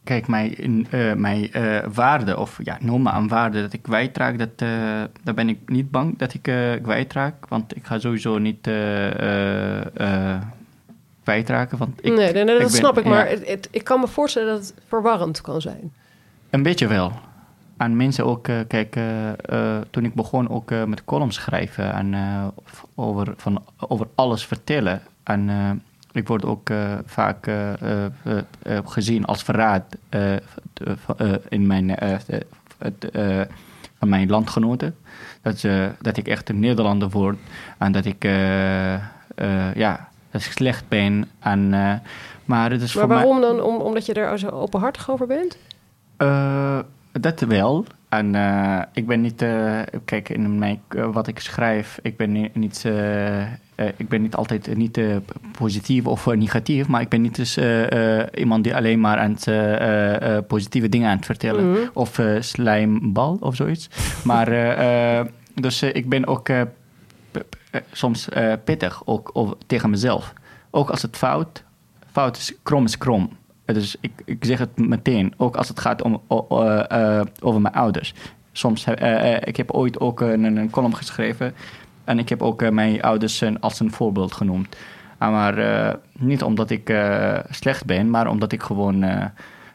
[0.04, 4.38] kijk, mijn, uh, mijn uh, waarde, of ja, noem maar een waarde dat ik kwijtraak,
[4.38, 4.58] dat,
[5.24, 6.42] daar ben ik niet bang dat ik
[6.82, 7.48] kwijtraak.
[7.48, 8.70] Want ik ga sowieso niet
[11.24, 11.78] kwijtraken.
[11.78, 13.84] Want ik, nee, nee, nee dat ik ben, snap ik, ja, maar het, het, ik
[13.84, 15.94] kan me voorstellen dat het verwarrend kan zijn.
[16.50, 17.12] Een beetje wel.
[17.78, 22.16] En mensen ook, uh, kijk, uh, uh, toen ik begon ook met columns schrijven en
[22.96, 25.02] over, van, over alles vertellen.
[25.24, 25.50] En
[26.12, 26.70] ik word ook
[27.06, 27.52] vaak
[28.86, 29.98] gezien als verraad
[31.50, 31.98] in mijn,
[34.00, 34.96] van mijn landgenoten.
[35.42, 35.62] Dat,
[36.02, 37.38] dat ik echt een Nederlander word
[37.78, 38.24] en dat ik,
[39.74, 41.30] ja, dat ik slecht ben.
[41.40, 41.70] En,
[42.46, 43.62] maar het is maar voor waarom mij, dan?
[43.62, 45.58] Om, omdat je er zo openhartig over bent?
[47.20, 47.86] Dat wel.
[48.10, 52.32] En uh, ik ben niet, uh, kijk, in mijn, uh, wat ik schrijf, ik ben
[52.32, 52.86] niet, niet
[53.98, 55.00] ik ben niet altijd niet
[55.52, 57.58] positief of negatief, maar ik ben niet dus
[58.34, 61.64] iemand die alleen maar aan het positieve dingen aan het vertellen.
[61.64, 61.72] Mhm.
[61.72, 61.90] Mm -hmm.
[61.94, 63.90] Of slijmbal of zoiets.
[64.24, 64.50] maar
[65.54, 66.50] dus ik ben ook
[67.92, 68.28] soms
[68.64, 70.34] pittig, ook over, tegen mezelf.
[70.72, 71.64] Ook als het fout,
[72.12, 73.30] fout is, krom is krom.
[73.74, 77.74] Dus ik, ik zeg het meteen, ook als het gaat om, uh, uh, over mijn
[77.74, 78.14] ouders.
[78.52, 81.54] Soms, uh, ik heb ooit ook een, een, column geschreven
[82.04, 84.76] en ik heb ook mijn ouders als een voorbeeld genoemd.
[85.18, 86.96] Maar niet omdat ik
[87.50, 89.04] slecht ben, maar omdat ik gewoon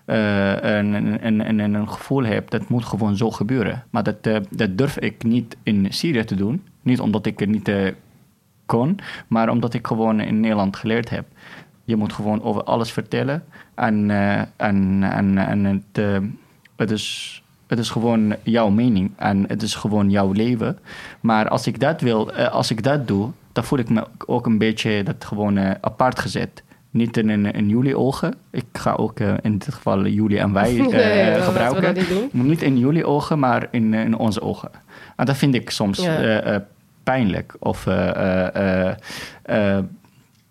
[0.05, 0.95] eh, een,
[1.27, 3.85] een, een, een, gevoel heb, dat moet gewoon zo gebeuren.
[3.91, 6.65] Maar dat, eh, dat durf ik niet in Syrië te doen.
[6.83, 7.93] Niet omdat ik het niet eh,
[8.67, 11.27] kon, maar omdat ik gewoon in Nederland geleerd heb.
[11.85, 13.45] Je moet gewoon over alles vertellen.
[13.75, 16.19] En, eh, en, en, en het, eh,
[16.77, 20.79] het, is, het is gewoon jouw mening en het is gewoon jouw leven.
[21.21, 24.47] Maar als ik dat wil, eh, als ik dat doe, dan voel ik me ook
[24.47, 26.63] een beetje dat gewoon apart gezet.
[26.91, 28.35] Niet in, in, in jullie ogen.
[28.51, 31.95] Ik ga ook in dit geval jullie en wij Nee, gebruiken.
[31.95, 32.33] niet.
[32.33, 34.71] Niet in jullie ogen, maar in, in onze ogen.
[35.17, 36.65] En dat vind ik soms Ja.
[37.03, 37.55] pijnlijk.
[37.59, 37.87] Of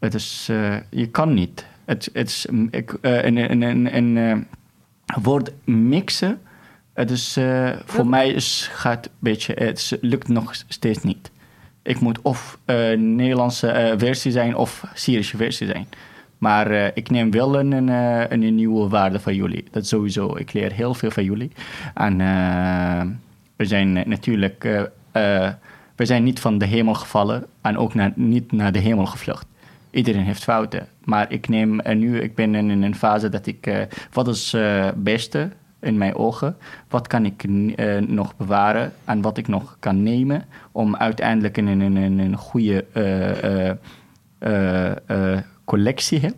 [0.01, 1.65] het is, eh, je kan niet.
[1.85, 4.37] Het, het is, mm, ik, een, een, een, een eh,
[5.23, 6.41] woord mixen.
[6.93, 11.31] Het is, eh, voor mij is, gaat een beetje, het lukt nog steeds niet.
[11.81, 15.87] Ik moet of eh, Nederlandse versie zijn of Syrische versie zijn.
[16.37, 17.87] Maar ik neem wel een, een,
[18.33, 19.63] een, nieuwe waarde van jullie.
[19.71, 20.35] Dat sowieso.
[20.35, 21.51] Ik leer heel veel van jullie.
[21.93, 22.17] En
[23.55, 24.63] we zijn natuurlijk...
[25.95, 29.45] we zijn niet van de hemel gevallen en ook niet naar de hemel gevlucht.
[29.91, 30.87] Iedereen heeft fouten.
[31.03, 33.81] Maar ik neem eh, nu, ik ben in een fase dat ik, eh,
[34.11, 36.57] wat is het beste in mijn ogen?
[36.89, 37.43] Wat kan ik
[37.75, 42.37] eh, nog bewaren en wat ik nog kan nemen om uiteindelijk een, een, een, een
[42.37, 43.75] goede eh, eh,
[44.39, 44.91] eh,
[45.35, 46.33] eh, collectie heb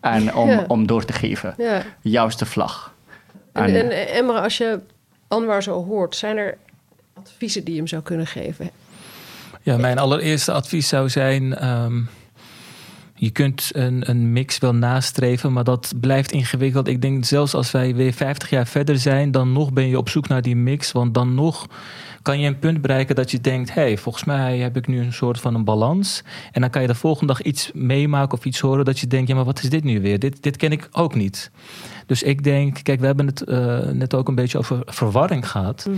[0.00, 0.64] en om, Ja.
[0.68, 1.54] om door te geven.
[1.58, 1.82] Ja.
[2.00, 2.94] Juiste vlag.
[3.52, 4.80] En, En- en eh, Emre, als je
[5.28, 6.56] Anwar zo hoort, zijn er
[7.14, 8.70] adviezen die je hem zou kunnen geven?
[9.62, 12.00] Ja, mijn allereerste advies zou zijn: ehm,
[13.18, 16.88] je kunt een, een mix wel nastreven, maar dat blijft ingewikkeld.
[16.88, 20.08] Ik denk zelfs als wij weer 50 jaar verder zijn, dan nog ben je op
[20.08, 20.92] zoek naar die mix.
[20.92, 21.66] Want dan nog
[22.22, 25.00] kan je een punt bereiken dat je denkt: hé, hey, volgens mij heb ik nu
[25.00, 26.22] een soort van een balans.
[26.52, 29.28] En dan kan je de volgende dag iets meemaken of iets horen dat je denkt:
[29.28, 30.18] ja, maar wat is dit nu weer?
[30.18, 31.50] Dit, dit ken ik ook niet.
[32.08, 35.88] Dus ik denk, kijk, we hebben het eh, net ook een beetje over verwarring gehad.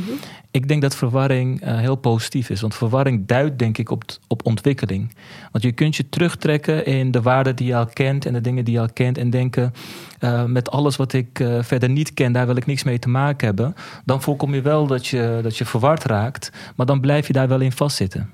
[0.51, 2.61] Ik denk dat verwarring eh, heel positief is.
[2.61, 5.15] Want verwarring duidt denk ik op, op ontwikkeling.
[5.53, 8.65] Want je kunt je terugtrekken in de waarden die je al kent en de dingen
[8.65, 9.19] die je al kent.
[9.19, 9.73] En denken,
[10.19, 13.47] eh, met alles wat ik verder niet ken, daar wil ik niks mee te maken
[13.47, 13.75] hebben.
[14.05, 16.53] Dan voorkom je wel dat je, dat je verward raakt.
[16.77, 18.31] Maar dan blijf je daar wel in vastzitten.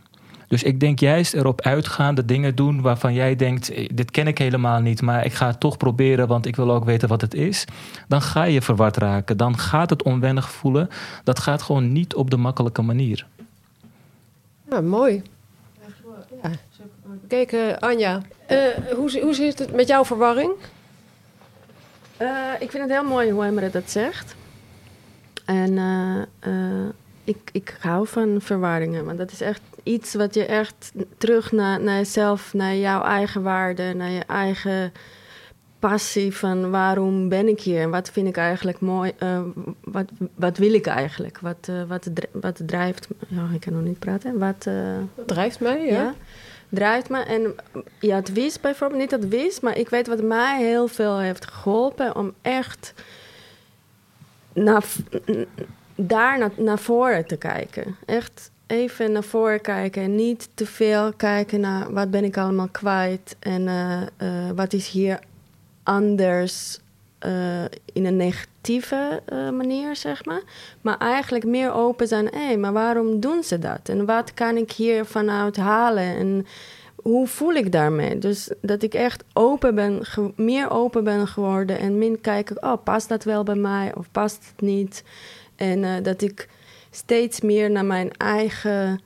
[0.48, 4.26] Dus ik denk juist erop uitgaan, de dingen doen waarvan jij denkt: eh, dit ken
[4.26, 7.20] ik helemaal niet, maar ik ga het toch proberen, want ik wil ook weten wat
[7.20, 7.64] het is.
[8.08, 9.36] Dan ga je verward raken.
[9.36, 10.88] Dan gaat het onwennig voelen.
[11.24, 13.26] Dat gaat gewoon niet op de makkelijke manier.
[14.70, 15.22] Ja, mooi.
[16.42, 16.50] Ja.
[17.28, 18.58] Kijk, eh, Anja, eh,
[18.94, 20.50] hoe, hoe zit het met jouw verwarring?
[22.16, 24.34] Eh, ik vind het heel mooi hoe Emre dat zegt.
[25.44, 26.88] En eh, eh,
[27.24, 29.04] ik, ik hou van verwarringen.
[29.04, 33.42] Want dat is echt iets wat je echt terug naar, naar jezelf, naar jouw eigen
[33.42, 34.92] waarde, naar je eigen
[35.78, 39.40] passie van waarom ben ik hier en wat vind ik eigenlijk mooi, eh,
[39.84, 43.82] wat, wat wil ik eigenlijk, wat, eh, wat, wat drijft, me- ja, ik kan nog
[43.82, 45.92] niet praten, wat, eh, drijft mij, ja?
[45.92, 46.14] ja.
[46.68, 47.18] Drijft me.
[47.18, 47.54] En
[48.00, 51.46] ja, het wist bijvoorbeeld niet het wist, maar ik weet wat mij heel veel heeft
[51.50, 52.94] geholpen om echt
[54.52, 54.84] naar,
[55.94, 57.96] daar naar, naar voren te kijken.
[58.06, 62.68] Echt even naar voren kijken en niet te veel kijken naar wat ben ik allemaal
[62.68, 65.18] kwijt en eh, eh, wat is hier
[65.82, 66.78] anders
[67.18, 70.42] eh, in een negatieve manier, zeg maar.
[70.80, 73.88] Maar eigenlijk meer open zijn, hé, maar waarom doen ze dat?
[73.88, 76.16] En wat kan ik hier vanuit halen?
[76.16, 76.46] En
[76.94, 78.18] hoe voel ik daarmee?
[78.18, 80.02] Dus dat ik echt open ben,
[80.36, 84.46] meer open ben geworden en min kijken, oh, past dat wel bij mij of past
[84.50, 85.04] het niet?
[85.56, 86.48] En dat ik
[86.96, 89.00] steeds meer naar mijn eigen,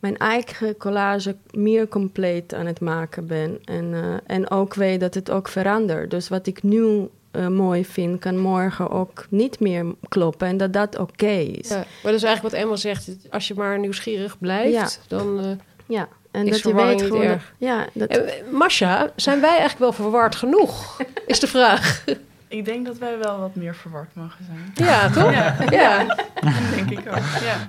[0.00, 3.58] mijn eigen collage meer compleet aan het maken ben.
[3.64, 6.10] En, eh, en ook weet dat het ook verandert.
[6.10, 10.48] Dus wat ik nu eh, mooi vind, kan morgen ook niet meer kloppen.
[10.48, 11.68] En dat dat oké is.
[11.68, 13.08] Ja, maar dat is eigenlijk wat Emma zegt.
[13.30, 15.38] Als je maar nieuwsgierig blijft, dan...
[15.40, 15.46] eh,
[15.86, 17.38] Ja, en Is dat je weet gewoon...
[17.58, 21.00] Ja, dat, Eh, Masha, zijn wij eigenlijk wel verward genoeg?
[21.26, 22.04] Is de vraag.
[22.50, 24.88] Ik denk dat wij wel wat meer verward mogen zijn.
[24.88, 25.32] Ja, toch?
[25.32, 25.56] Ja.
[25.70, 26.04] Ja.
[26.04, 27.40] Dat denk ik ook.
[27.40, 27.68] Ja.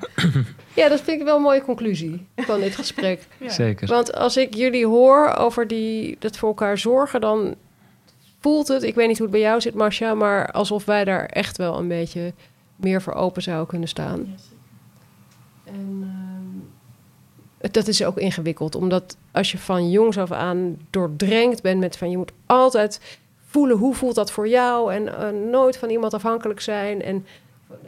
[0.73, 3.27] ja, dat vind ik wel een mooie conclusie van dit gesprek.
[3.37, 3.49] Ja.
[3.49, 3.87] Zeker.
[3.87, 7.55] Want als ik jullie hoor over die, dat voor elkaar zorgen, dan
[8.39, 11.25] voelt het, ik weet niet hoe het bij jou zit, Masha, maar alsof wij daar
[11.25, 12.33] echt wel een beetje
[12.75, 14.35] meer voor open zouden kunnen staan.
[15.63, 21.79] En ehm, dat is ook ingewikkeld, omdat als je van jongs af aan doordrenkt bent
[21.79, 23.19] met van je moet altijd
[23.51, 27.01] voelen hoe voelt dat voor jou en eh, nooit van iemand afhankelijk zijn.
[27.01, 27.25] En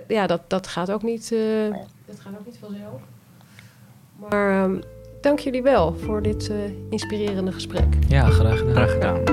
[0.07, 1.39] ja, dat, dat, gaat, ook niet, eh,
[1.70, 3.01] oh dat gaat ook niet vanzelf.
[4.16, 4.82] Maar ehm,
[5.22, 6.57] dank jullie wel voor dit eh,
[6.89, 7.88] inspirerende gesprek.
[8.07, 8.74] Ja, graag gedaan.
[8.74, 9.24] Graag gedaan.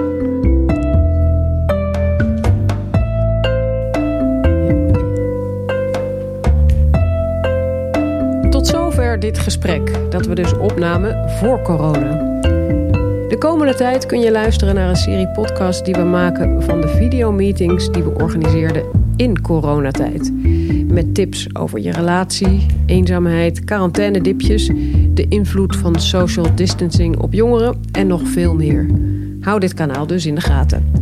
[8.50, 12.39] Tot zover dit gesprek dat we dus opnamen voor corona.
[13.30, 16.88] De komende tijd kun je luisteren naar een serie podcasts die we maken van de
[16.88, 18.84] videomeetings die we organiseerden
[19.16, 20.32] in coronatijd.
[20.86, 24.70] Met tips over je relatie, eenzaamheid, quarantainedipjes,
[25.14, 28.86] de invloed van social distancing op jongeren en nog veel meer.
[29.40, 30.92] Hou dit kanaal dus in de gaten.